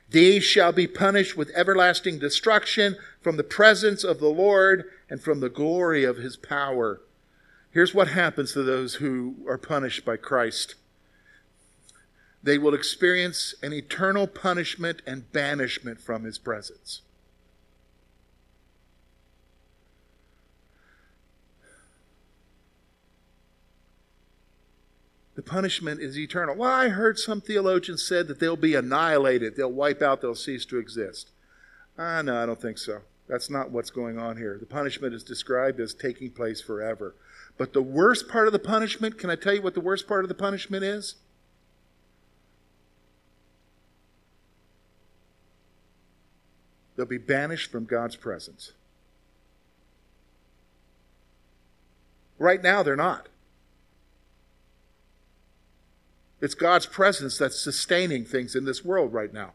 These 0.08 0.44
shall 0.44 0.72
be 0.72 0.86
punished 0.86 1.36
with 1.36 1.50
everlasting 1.50 2.18
destruction 2.18 2.96
from 3.20 3.36
the 3.36 3.44
presence 3.44 4.04
of 4.04 4.20
the 4.20 4.28
Lord 4.28 4.84
and 5.10 5.20
from 5.20 5.40
the 5.40 5.50
glory 5.50 6.04
of 6.04 6.16
his 6.16 6.38
power. 6.38 7.02
Here's 7.72 7.94
what 7.94 8.08
happens 8.08 8.52
to 8.52 8.62
those 8.62 8.94
who 8.94 9.36
are 9.46 9.58
punished 9.58 10.06
by 10.06 10.16
Christ 10.16 10.76
they 12.42 12.56
will 12.56 12.74
experience 12.74 13.54
an 13.62 13.72
eternal 13.72 14.26
punishment 14.26 15.02
and 15.06 15.30
banishment 15.30 16.00
from 16.00 16.24
his 16.24 16.38
presence. 16.38 17.02
The 25.40 25.50
punishment 25.50 26.02
is 26.02 26.18
eternal. 26.18 26.54
Well, 26.54 26.70
I 26.70 26.90
heard 26.90 27.18
some 27.18 27.40
theologians 27.40 28.06
said 28.06 28.28
that 28.28 28.40
they'll 28.40 28.56
be 28.56 28.74
annihilated, 28.74 29.56
they'll 29.56 29.72
wipe 29.72 30.02
out, 30.02 30.20
they'll 30.20 30.34
cease 30.34 30.66
to 30.66 30.76
exist. 30.76 31.30
Ah, 31.98 32.20
no, 32.20 32.42
I 32.42 32.44
don't 32.44 32.60
think 32.60 32.76
so. 32.76 33.00
That's 33.26 33.48
not 33.48 33.70
what's 33.70 33.88
going 33.88 34.18
on 34.18 34.36
here. 34.36 34.58
The 34.60 34.66
punishment 34.66 35.14
is 35.14 35.24
described 35.24 35.80
as 35.80 35.94
taking 35.94 36.30
place 36.30 36.60
forever. 36.60 37.14
But 37.56 37.72
the 37.72 37.80
worst 37.80 38.28
part 38.28 38.48
of 38.48 38.52
the 38.52 38.58
punishment, 38.58 39.16
can 39.16 39.30
I 39.30 39.34
tell 39.34 39.54
you 39.54 39.62
what 39.62 39.72
the 39.72 39.80
worst 39.80 40.06
part 40.06 40.26
of 40.26 40.28
the 40.28 40.34
punishment 40.34 40.84
is? 40.84 41.14
They'll 46.96 47.06
be 47.06 47.16
banished 47.16 47.72
from 47.72 47.86
God's 47.86 48.16
presence. 48.16 48.72
Right 52.38 52.62
now, 52.62 52.82
they're 52.82 52.94
not. 52.94 53.30
It's 56.40 56.54
God's 56.54 56.86
presence 56.86 57.36
that's 57.38 57.60
sustaining 57.60 58.24
things 58.24 58.54
in 58.54 58.64
this 58.64 58.84
world 58.84 59.12
right 59.12 59.32
now. 59.32 59.52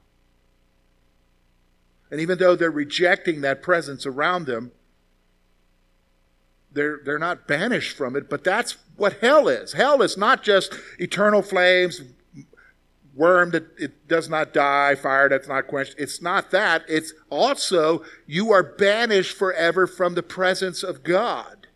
And 2.11 2.21
even 2.21 2.37
though 2.37 2.55
they're 2.55 2.71
rejecting 2.71 3.41
that 3.41 3.61
presence 3.61 4.05
around 4.05 4.45
them, 4.45 4.71
they're, 6.71 6.99
they're 7.03 7.19
not 7.19 7.47
banished 7.47 7.97
from 7.97 8.15
it, 8.15 8.29
but 8.29 8.43
that's 8.43 8.77
what 8.97 9.19
hell 9.19 9.47
is. 9.47 9.73
Hell 9.73 10.01
is 10.01 10.17
not 10.17 10.43
just 10.43 10.73
eternal 10.99 11.41
flames, 11.41 12.01
worm 13.15 13.51
that 13.51 13.63
it 13.79 14.07
does 14.07 14.29
not 14.29 14.53
die, 14.53 14.93
fire 14.93 15.29
that's 15.29 15.47
not 15.47 15.67
quenched. 15.67 15.95
It's 15.97 16.21
not 16.21 16.51
that. 16.51 16.83
It's 16.87 17.13
also 17.29 18.03
you 18.27 18.51
are 18.51 18.61
banished 18.61 19.37
forever 19.37 19.87
from 19.87 20.15
the 20.15 20.23
presence 20.23 20.83
of 20.83 21.01
God. 21.01 21.67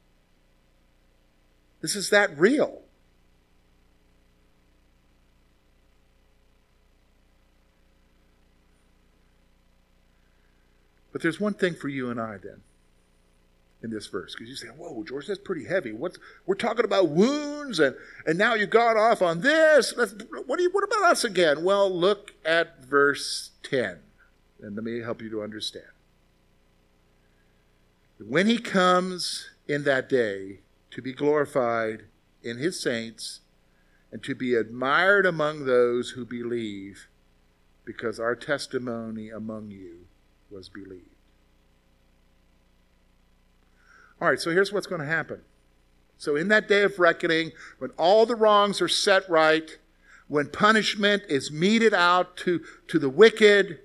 This 1.81 1.95
is 1.95 2.09
that 2.09 2.37
real. 2.37 2.81
But 11.11 11.21
there's 11.21 11.39
one 11.39 11.53
thing 11.53 11.73
for 11.75 11.87
you 11.87 12.09
and 12.09 12.19
I 12.19 12.37
then 12.37 12.61
in 13.81 13.89
this 13.89 14.07
verse 14.07 14.35
because 14.35 14.49
you 14.49 14.55
say, 14.55 14.67
"Whoa, 14.67 15.03
George, 15.03 15.27
that's 15.27 15.39
pretty 15.39 15.65
heavy. 15.65 15.91
What's 15.91 16.17
we're 16.45 16.55
talking 16.55 16.85
about 16.85 17.09
wounds, 17.09 17.79
and 17.79 17.95
and 18.25 18.37
now 18.37 18.53
you 18.53 18.67
got 18.67 18.97
off 18.97 19.21
on 19.21 19.41
this. 19.41 19.95
What 19.95 20.57
do 20.57 20.63
you? 20.63 20.69
What 20.71 20.83
about 20.83 21.11
us 21.11 21.23
again? 21.23 21.63
Well, 21.63 21.89
look 21.89 22.33
at 22.45 22.83
verse 22.83 23.51
ten, 23.63 23.99
and 24.61 24.75
let 24.75 24.83
me 24.83 24.99
help 24.99 25.21
you 25.21 25.29
to 25.29 25.41
understand. 25.41 25.85
When 28.19 28.47
he 28.47 28.57
comes 28.57 29.49
in 29.67 29.83
that 29.85 30.09
day 30.09 30.59
to 30.91 31.01
be 31.01 31.13
glorified 31.13 32.03
in 32.43 32.57
his 32.57 32.79
saints 32.79 33.39
and 34.11 34.21
to 34.23 34.35
be 34.35 34.55
admired 34.55 35.25
among 35.25 35.65
those 35.65 36.11
who 36.11 36.25
believe, 36.25 37.07
because 37.85 38.19
our 38.19 38.35
testimony 38.35 39.29
among 39.29 39.71
you 39.71 40.07
was 40.51 40.69
believed. 40.69 41.15
All 44.21 44.27
right, 44.27 44.39
so 44.39 44.51
here's 44.51 44.73
what's 44.73 44.87
going 44.87 45.01
to 45.01 45.07
happen. 45.07 45.41
So, 46.17 46.35
in 46.35 46.49
that 46.49 46.67
day 46.67 46.83
of 46.83 46.99
reckoning, 46.99 47.53
when 47.77 47.91
all 47.91 48.25
the 48.25 48.35
wrongs 48.35 48.81
are 48.81 48.89
set 48.89 49.27
right, 49.29 49.77
when 50.27 50.49
punishment 50.49 51.23
is 51.29 51.49
meted 51.49 51.93
out 51.93 52.35
to, 52.37 52.61
to 52.89 52.99
the 52.99 53.09
wicked, 53.09 53.79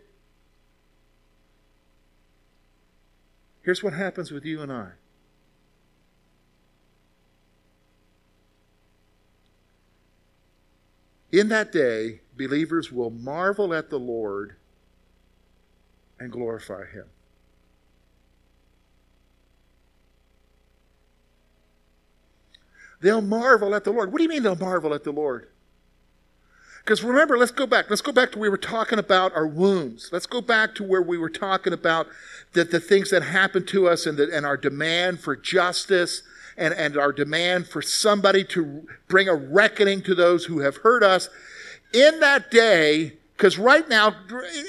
here's 3.63 3.85
what 3.85 3.93
happens 3.93 4.33
with 4.33 4.45
you 4.45 4.61
and 4.61 4.73
I. 4.73 4.91
In 11.31 11.49
that 11.49 11.73
day, 11.73 12.21
believers 12.37 12.93
will 12.93 13.11
marvel 13.11 13.73
at 13.73 13.91
the 13.91 13.99
Lord 13.99 14.57
and 16.19 16.31
glorify 16.31 16.85
Him. 16.87 17.07
They'll 23.01 23.21
marvel 23.21 23.75
at 23.75 23.85
the 23.85 23.93
Lord. 23.93 24.13
What 24.13 24.19
do 24.19 24.23
you 24.23 24.31
mean 24.31 24.43
they'll 24.43 24.57
marvel 24.57 24.95
at 24.95 25.05
the 25.05 25.13
Lord? 25.13 25.49
Because 26.85 27.03
remember, 27.03 27.39
let's 27.39 27.51
go 27.51 27.67
back. 27.67 27.89
Let's 27.89 28.03
go 28.03 28.13
back 28.13 28.33
to 28.33 28.39
where 28.39 28.51
we 28.51 28.51
were 28.51 28.59
talking 28.59 28.99
about 28.99 29.35
our 29.35 29.47
wounds. 29.47 30.11
Let's 30.13 30.27
go 30.27 30.41
back 30.41 30.75
to 30.77 30.83
where 30.83 31.03
we 31.03 31.17
were 31.17 31.31
talking 31.31 31.73
about 31.73 32.07
the, 32.53 32.65
the 32.65 32.81
things 32.81 33.11
that 33.11 33.23
happened 33.23 33.67
to 33.69 33.89
us 33.89 34.07
and, 34.07 34.19
the, 34.19 34.31
and 34.35 34.45
our 34.45 34.57
demand 34.57 35.21
for 35.21 35.35
justice 35.35 36.23
and, 36.57 36.75
and 36.75 36.97
our 36.97 37.13
demand 37.13 37.67
for 37.67 37.83
somebody 37.83 38.45
to 38.45 38.87
bring 39.09 39.29
a 39.29 39.35
reckoning 39.35 40.03
to 40.03 40.15
those 40.15 40.45
who 40.45 40.61
have 40.61 40.79
hurt 40.79 41.03
us. 41.03 41.29
In 41.93 42.21
that 42.21 42.51
day, 42.51 43.15
because 43.37 43.59
right 43.59 43.89
now, 43.89 44.15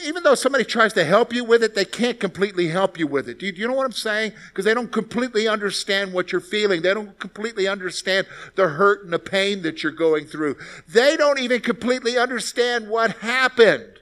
even 0.06 0.24
though 0.24 0.34
somebody 0.34 0.64
tries 0.64 0.92
to 0.94 1.06
help 1.06 1.32
you 1.32 1.44
with 1.44 1.64
it, 1.64 1.76
they 1.76 1.86
can't 1.86 2.20
completely 2.20 2.68
help 2.70 2.98
you 2.98 3.06
with 3.06 3.30
it. 3.30 3.38
Do 3.38 3.46
you, 3.46 3.54
you 3.54 3.68
know 3.68 3.76
what 3.76 3.86
I'm 3.86 3.92
saying? 3.92 4.34
Because 4.50 4.66
they 4.66 4.74
don't 4.74 4.92
completely 4.92 5.48
understand 5.48 6.14
what 6.14 6.32
you're 6.32 6.42
feeling. 6.42 6.82
They 6.82 6.94
don't 6.94 7.18
completely 7.20 7.68
understand 7.68 8.26
the 8.56 8.70
hurt 8.70 9.04
and 9.04 9.14
the 9.14 9.20
pain 9.20 9.62
that 9.62 9.84
you're 9.84 9.92
going 9.92 10.26
through. 10.26 10.56
They 10.88 11.16
don't 11.16 11.40
even 11.40 11.62
completely 11.62 12.18
understand 12.18 12.90
what 12.90 13.12
happened. 13.18 14.00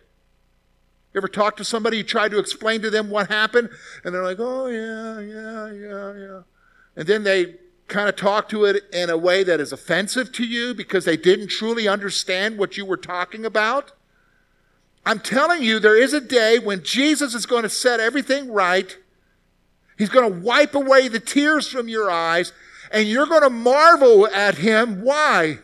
You 1.13 1.19
ever 1.19 1.27
talk 1.27 1.57
to 1.57 1.65
somebody, 1.65 1.97
you 1.97 2.03
try 2.03 2.29
to 2.29 2.39
explain 2.39 2.81
to 2.83 2.89
them 2.89 3.09
what 3.09 3.27
happened, 3.27 3.69
and 4.03 4.15
they're 4.15 4.23
like, 4.23 4.39
oh, 4.39 4.67
yeah, 4.67 5.19
yeah, 5.19 5.71
yeah, 5.71 6.13
yeah. 6.17 6.41
And 6.95 7.05
then 7.05 7.23
they 7.23 7.55
kind 7.89 8.07
of 8.07 8.15
talk 8.15 8.47
to 8.49 8.63
it 8.63 8.85
in 8.93 9.09
a 9.09 9.17
way 9.17 9.43
that 9.43 9.59
is 9.59 9.73
offensive 9.73 10.31
to 10.31 10.45
you 10.45 10.73
because 10.73 11.03
they 11.03 11.17
didn't 11.17 11.49
truly 11.49 11.87
understand 11.87 12.57
what 12.57 12.77
you 12.77 12.85
were 12.85 12.97
talking 12.97 13.45
about. 13.45 13.91
I'm 15.05 15.19
telling 15.19 15.61
you, 15.63 15.79
there 15.79 16.01
is 16.01 16.13
a 16.13 16.21
day 16.21 16.59
when 16.59 16.83
Jesus 16.83 17.33
is 17.33 17.45
going 17.45 17.63
to 17.63 17.69
set 17.69 17.99
everything 17.99 18.51
right. 18.51 18.97
He's 19.97 20.09
going 20.09 20.31
to 20.31 20.39
wipe 20.39 20.75
away 20.75 21.07
the 21.07 21.19
tears 21.19 21.67
from 21.67 21.89
your 21.89 22.09
eyes, 22.09 22.53
and 22.91 23.07
you're 23.07 23.25
going 23.25 23.41
to 23.41 23.49
marvel 23.49 24.27
at 24.27 24.59
him. 24.59 25.01
Why? 25.01 25.59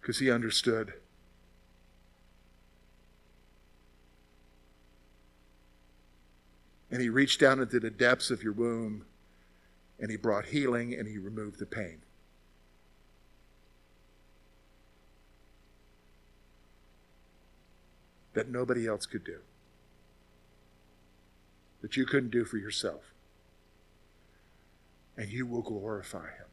Because 0.00 0.18
he 0.18 0.30
understood. 0.30 0.94
And 6.90 7.00
he 7.00 7.08
reached 7.08 7.40
down 7.40 7.60
into 7.60 7.80
the 7.80 7.90
depths 7.90 8.30
of 8.30 8.42
your 8.42 8.52
womb, 8.52 9.04
and 9.98 10.10
he 10.10 10.16
brought 10.16 10.46
healing, 10.46 10.92
and 10.94 11.08
he 11.08 11.18
removed 11.18 11.58
the 11.58 11.66
pain. 11.66 12.03
That 18.34 18.48
nobody 18.48 18.86
else 18.86 19.06
could 19.06 19.24
do, 19.24 19.38
that 21.80 21.96
you 21.96 22.04
couldn't 22.04 22.30
do 22.30 22.44
for 22.44 22.58
yourself. 22.58 23.12
And 25.16 25.30
you 25.30 25.46
will 25.46 25.62
glorify 25.62 26.26
Him. 26.26 26.46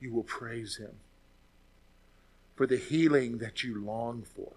You 0.00 0.12
will 0.12 0.22
praise 0.22 0.76
Him 0.76 0.92
for 2.54 2.66
the 2.66 2.76
healing 2.76 3.38
that 3.38 3.64
you 3.64 3.84
long 3.84 4.22
for, 4.22 4.52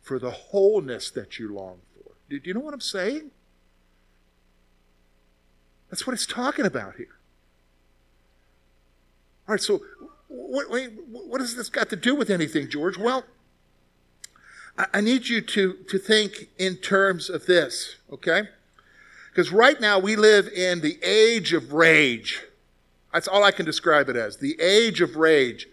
for 0.00 0.18
the 0.18 0.30
wholeness 0.30 1.10
that 1.10 1.38
you 1.38 1.54
long 1.54 1.80
for. 1.94 2.12
Do 2.30 2.40
you 2.42 2.54
know 2.54 2.60
what 2.60 2.72
I'm 2.74 2.80
saying? 2.80 3.30
That's 5.90 6.06
what 6.06 6.14
it's 6.14 6.26
talking 6.26 6.64
about 6.64 6.96
here. 6.96 7.15
All 9.48 9.52
right, 9.52 9.60
so 9.60 9.80
what, 10.28 10.66
what 10.68 11.40
has 11.40 11.54
this 11.54 11.68
got 11.68 11.88
to 11.90 11.96
do 11.96 12.14
with 12.14 12.30
anything, 12.30 12.68
George? 12.68 12.98
Well, 12.98 13.24
I 14.92 15.00
need 15.00 15.28
you 15.28 15.40
to, 15.40 15.74
to 15.88 15.98
think 15.98 16.48
in 16.58 16.76
terms 16.76 17.30
of 17.30 17.46
this, 17.46 17.96
okay? 18.12 18.42
Because 19.30 19.52
right 19.52 19.80
now 19.80 19.98
we 19.98 20.16
live 20.16 20.48
in 20.48 20.80
the 20.80 20.98
age 21.02 21.52
of 21.52 21.72
rage. 21.72 22.42
That's 23.12 23.28
all 23.28 23.44
I 23.44 23.52
can 23.52 23.64
describe 23.64 24.08
it 24.08 24.16
as 24.16 24.38
the 24.38 24.60
age 24.60 25.00
of 25.00 25.16
rage. 25.16 25.68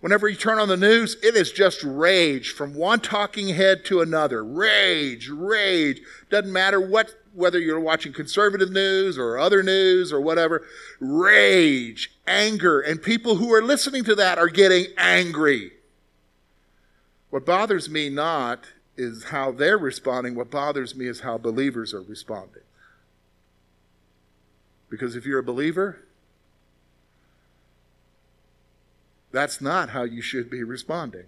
Whenever 0.00 0.28
you 0.28 0.36
turn 0.36 0.58
on 0.58 0.68
the 0.68 0.76
news, 0.76 1.16
it 1.22 1.34
is 1.34 1.50
just 1.50 1.82
rage 1.82 2.50
from 2.50 2.74
one 2.74 3.00
talking 3.00 3.48
head 3.48 3.84
to 3.86 4.00
another. 4.00 4.44
Rage, 4.44 5.28
rage. 5.28 6.00
Doesn't 6.30 6.52
matter 6.52 6.80
what 6.80 7.14
whether 7.36 7.58
you're 7.58 7.78
watching 7.78 8.12
conservative 8.12 8.70
news 8.70 9.18
or 9.18 9.38
other 9.38 9.62
news 9.62 10.12
or 10.12 10.20
whatever, 10.20 10.66
rage, 10.98 12.16
anger, 12.26 12.80
and 12.80 13.02
people 13.02 13.36
who 13.36 13.52
are 13.52 13.62
listening 13.62 14.02
to 14.04 14.14
that 14.14 14.38
are 14.38 14.48
getting 14.48 14.86
angry. 14.96 15.72
What 17.30 17.44
bothers 17.44 17.90
me 17.90 18.08
not 18.08 18.64
is 18.96 19.24
how 19.24 19.52
they're 19.52 19.76
responding. 19.76 20.34
What 20.34 20.50
bothers 20.50 20.96
me 20.96 21.06
is 21.06 21.20
how 21.20 21.36
believers 21.36 21.92
are 21.92 22.02
responding. 22.02 22.62
Because 24.88 25.14
if 25.14 25.26
you're 25.26 25.40
a 25.40 25.44
believer, 25.44 25.98
that's 29.32 29.60
not 29.60 29.90
how 29.90 30.04
you 30.04 30.22
should 30.22 30.48
be 30.48 30.62
responding. 30.62 31.26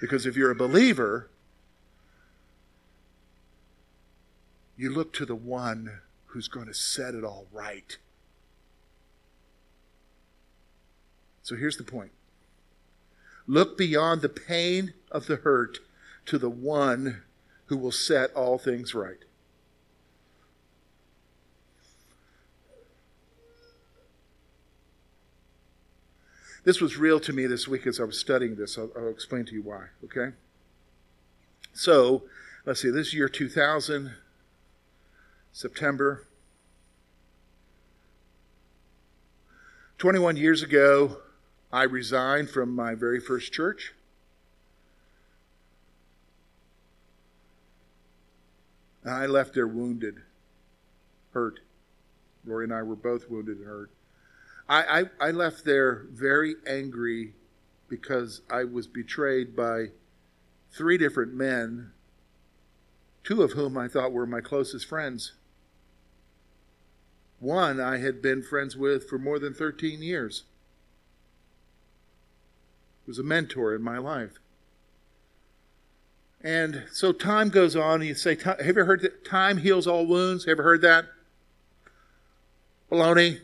Because 0.00 0.26
if 0.26 0.36
you're 0.36 0.50
a 0.50 0.56
believer, 0.56 1.30
you 4.76 4.90
look 4.90 5.12
to 5.14 5.24
the 5.24 5.34
one 5.34 6.00
who's 6.26 6.48
going 6.48 6.66
to 6.66 6.74
set 6.74 7.14
it 7.14 7.24
all 7.24 7.46
right. 7.52 7.96
So 11.42 11.56
here's 11.56 11.76
the 11.76 11.84
point 11.84 12.10
look 13.46 13.78
beyond 13.78 14.22
the 14.22 14.28
pain 14.28 14.92
of 15.10 15.26
the 15.26 15.36
hurt 15.36 15.78
to 16.26 16.38
the 16.38 16.50
one 16.50 17.22
who 17.66 17.76
will 17.76 17.92
set 17.92 18.32
all 18.34 18.58
things 18.58 18.94
right. 18.94 19.18
This 26.64 26.80
was 26.80 26.96
real 26.96 27.20
to 27.20 27.32
me 27.32 27.46
this 27.46 27.68
week 27.68 27.86
as 27.86 28.00
I 28.00 28.04
was 28.04 28.18
studying 28.18 28.56
this. 28.56 28.76
I'll, 28.76 28.90
I'll 28.98 29.08
explain 29.08 29.44
to 29.46 29.54
you 29.54 29.62
why, 29.62 29.84
okay? 30.04 30.34
So, 31.72 32.24
let's 32.64 32.82
see, 32.82 32.90
this 32.90 33.14
year 33.14 33.28
2000, 33.28 34.12
September. 35.56 36.26
21 39.96 40.36
years 40.36 40.62
ago, 40.62 41.16
I 41.72 41.84
resigned 41.84 42.50
from 42.50 42.76
my 42.76 42.94
very 42.94 43.18
first 43.20 43.54
church. 43.54 43.94
And 49.02 49.14
I 49.14 49.24
left 49.24 49.54
there 49.54 49.66
wounded, 49.66 50.16
hurt. 51.32 51.60
Lori 52.44 52.64
and 52.64 52.74
I 52.74 52.82
were 52.82 52.94
both 52.94 53.30
wounded 53.30 53.56
and 53.56 53.66
hurt. 53.66 53.90
I, 54.68 55.08
I, 55.20 55.28
I 55.28 55.30
left 55.30 55.64
there 55.64 56.04
very 56.12 56.56
angry 56.66 57.32
because 57.88 58.42
I 58.50 58.64
was 58.64 58.86
betrayed 58.86 59.56
by 59.56 59.86
three 60.70 60.98
different 60.98 61.32
men, 61.32 61.92
two 63.24 63.42
of 63.42 63.52
whom 63.52 63.78
I 63.78 63.88
thought 63.88 64.12
were 64.12 64.26
my 64.26 64.42
closest 64.42 64.84
friends. 64.84 65.32
One 67.38 67.80
I 67.80 67.98
had 67.98 68.22
been 68.22 68.42
friends 68.42 68.76
with 68.76 69.08
for 69.08 69.18
more 69.18 69.38
than 69.38 69.52
13 69.52 70.02
years. 70.02 70.44
He 73.04 73.10
was 73.10 73.18
a 73.18 73.22
mentor 73.22 73.74
in 73.74 73.82
my 73.82 73.98
life. 73.98 74.38
And 76.42 76.84
so 76.92 77.12
time 77.12 77.48
goes 77.48 77.74
on, 77.74 78.02
you 78.02 78.14
say, 78.14 78.36
Have 78.36 78.76
you 78.76 78.84
heard 78.84 79.02
that 79.02 79.24
time 79.24 79.58
heals 79.58 79.86
all 79.86 80.06
wounds? 80.06 80.44
Have 80.44 80.48
you 80.48 80.52
ever 80.52 80.62
heard 80.62 80.82
that? 80.82 81.06
Baloney. 82.90 83.40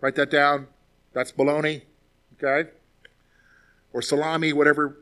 Write 0.00 0.14
that 0.16 0.30
down. 0.30 0.68
That's 1.12 1.32
baloney. 1.32 1.82
Okay? 2.42 2.70
Or 3.92 4.02
salami, 4.02 4.52
whatever 4.52 4.96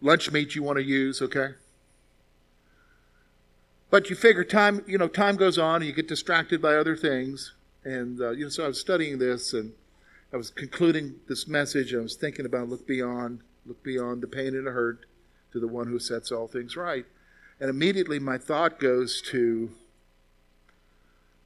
lunch 0.00 0.30
meat 0.32 0.54
you 0.54 0.62
want 0.62 0.78
to 0.78 0.84
use, 0.84 1.22
okay? 1.22 1.50
But 3.92 4.08
you 4.08 4.16
figure 4.16 4.42
time, 4.42 4.82
you 4.86 4.96
know, 4.96 5.06
time 5.06 5.36
goes 5.36 5.58
on 5.58 5.82
and 5.82 5.84
you 5.84 5.92
get 5.92 6.08
distracted 6.08 6.62
by 6.62 6.76
other 6.76 6.96
things. 6.96 7.52
And, 7.84 8.22
uh, 8.22 8.30
you 8.30 8.44
know, 8.44 8.48
so 8.48 8.64
I 8.64 8.68
was 8.68 8.80
studying 8.80 9.18
this 9.18 9.52
and 9.52 9.74
I 10.32 10.38
was 10.38 10.48
concluding 10.48 11.16
this 11.28 11.46
message. 11.46 11.94
I 11.94 11.98
was 11.98 12.16
thinking 12.16 12.46
about 12.46 12.70
look 12.70 12.86
beyond, 12.86 13.40
look 13.66 13.82
beyond 13.82 14.22
the 14.22 14.28
pain 14.28 14.56
and 14.56 14.66
the 14.66 14.70
hurt 14.70 15.04
to 15.52 15.60
the 15.60 15.68
one 15.68 15.88
who 15.88 15.98
sets 15.98 16.32
all 16.32 16.48
things 16.48 16.74
right. 16.74 17.04
And 17.60 17.68
immediately 17.68 18.18
my 18.18 18.38
thought 18.38 18.80
goes 18.80 19.20
to 19.26 19.72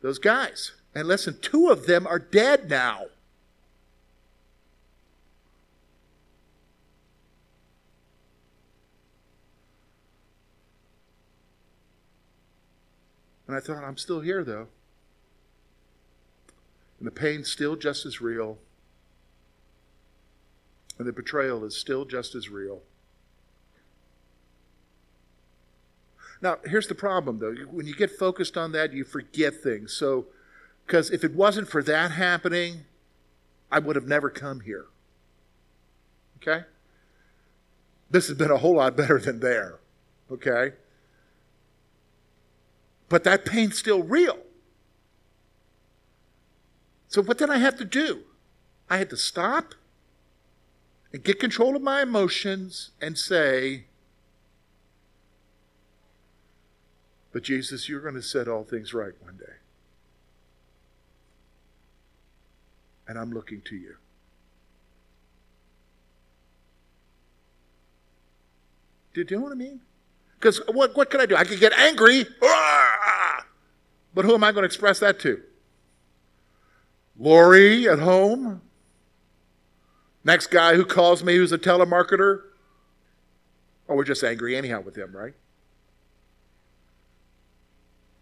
those 0.01 0.21
guys. 0.21 0.71
And 0.95 1.09
listen, 1.09 1.39
two 1.41 1.69
of 1.69 1.87
them 1.87 2.07
are 2.07 2.21
dead 2.21 2.71
now. 2.71 3.07
And 13.47 13.57
I 13.57 13.61
thought, 13.61 13.85
I'm 13.85 13.97
still 13.97 14.21
here, 14.21 14.43
though. 14.43 14.69
And 16.99 17.07
the 17.07 17.13
pain's 17.13 17.51
still 17.51 17.77
just 17.77 18.07
as 18.07 18.21
real. 18.21 18.59
And 20.99 21.07
the 21.07 21.13
betrayal 21.13 21.65
is 21.65 21.77
still 21.77 22.05
just 22.05 22.35
as 22.35 22.49
real. 22.49 22.83
Now, 26.41 26.59
here's 26.65 26.89
the 26.89 26.95
problem, 26.95 27.39
though. 27.39 27.55
When 27.71 27.87
you 27.87 27.95
get 27.95 28.11
focused 28.11 28.57
on 28.57 28.73
that, 28.73 28.93
you 28.93 29.05
forget 29.05 29.63
things. 29.63 29.93
So, 29.93 30.27
because 30.87 31.11
if 31.11 31.25
it 31.25 31.35
wasn't 31.35 31.69
for 31.69 31.83
that 31.83 32.13
happening, 32.13 32.85
I 33.71 33.79
would 33.79 33.97
have 33.97 34.07
never 34.07 34.31
come 34.31 34.61
here. 34.61 34.87
Okay? 36.37 36.65
This 38.11 38.29
has 38.29 38.37
been 38.37 38.51
a 38.51 38.59
whole 38.59 38.77
lot 38.77 38.97
better 38.97 39.19
than 39.19 39.41
there. 39.41 39.79
Okay? 40.31 40.73
But 43.09 43.25
that 43.25 43.45
pain's 43.45 43.79
still 43.79 44.03
real. 44.03 44.39
So, 47.09 47.23
what 47.23 47.39
did 47.39 47.51
I 47.51 47.59
have 47.59 47.77
to 47.79 47.85
do? 47.85 48.23
I 48.91 48.99
had 48.99 49.11
to 49.11 49.17
stop 49.17 49.75
and 51.13 51.23
get 51.23 51.39
control 51.39 51.77
of 51.77 51.83
my 51.83 52.03
emotions 52.03 52.91
and 53.01 53.17
say, 53.17 53.85
But 57.33 57.43
Jesus, 57.43 57.89
you're 57.89 58.01
going 58.01 58.15
to 58.15 58.23
set 58.23 58.49
all 58.49 58.65
things 58.65 58.95
right 58.95 59.13
one 59.23 59.37
day. 59.37 59.57
and 63.09 63.19
I'm 63.19 63.31
looking 63.31 63.61
to 63.63 63.77
you. 63.77 63.97
Do 69.15 69.25
you 69.27 69.37
know 69.37 69.45
what 69.45 69.53
I 69.53 69.57
mean? 69.57 69.81
Because 70.39 70.61
what, 70.69 70.95
what 70.95 71.11
can 71.11 71.21
I 71.21 71.27
do? 71.27 71.37
I 71.37 71.45
could 71.45 71.61
get 71.61 71.73
angry, 71.73 72.27
but 74.17 74.25
who 74.25 74.35
am 74.35 74.43
I 74.43 74.51
going 74.51 74.63
to 74.63 74.67
express 74.67 74.99
that 75.01 75.21
to? 75.21 75.43
Lori 77.19 77.87
at 77.87 77.99
home? 77.99 78.63
Next 80.25 80.47
guy 80.47 80.75
who 80.75 80.87
calls 80.87 81.23
me 81.23 81.37
who's 81.37 81.53
a 81.53 81.59
telemarketer? 81.59 82.19
Or 82.19 82.45
oh, 83.91 83.95
we're 83.97 84.05
just 84.05 84.25
angry 84.25 84.57
anyhow 84.57 84.81
with 84.81 84.97
him, 84.97 85.15
right? 85.15 85.35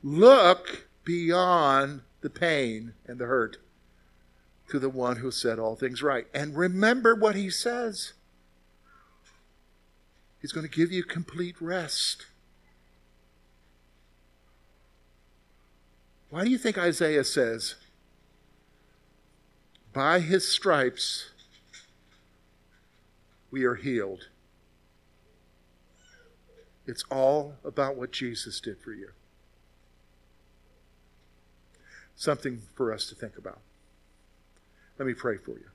Look 0.02 0.88
beyond 1.04 2.00
the 2.22 2.28
pain 2.28 2.94
and 3.06 3.20
the 3.20 3.26
hurt 3.26 3.58
to 4.70 4.80
the 4.80 4.90
one 4.90 5.18
who 5.18 5.30
set 5.30 5.60
all 5.60 5.76
things 5.76 6.02
right. 6.02 6.26
And 6.34 6.56
remember 6.56 7.14
what 7.14 7.36
he 7.36 7.50
says. 7.50 8.14
He's 10.42 10.52
going 10.52 10.68
to 10.68 10.76
give 10.76 10.90
you 10.90 11.04
complete 11.04 11.54
rest. 11.60 12.26
Why 16.34 16.42
do 16.42 16.50
you 16.50 16.58
think 16.58 16.76
Isaiah 16.76 17.22
says, 17.22 17.76
By 19.92 20.18
his 20.18 20.50
stripes 20.50 21.30
we 23.52 23.62
are 23.62 23.76
healed? 23.76 24.26
It's 26.88 27.04
all 27.04 27.54
about 27.64 27.94
what 27.94 28.10
Jesus 28.10 28.58
did 28.58 28.80
for 28.80 28.92
you. 28.92 29.10
Something 32.16 32.62
for 32.74 32.92
us 32.92 33.06
to 33.10 33.14
think 33.14 33.38
about. 33.38 33.60
Let 34.98 35.06
me 35.06 35.14
pray 35.14 35.36
for 35.36 35.52
you. 35.52 35.70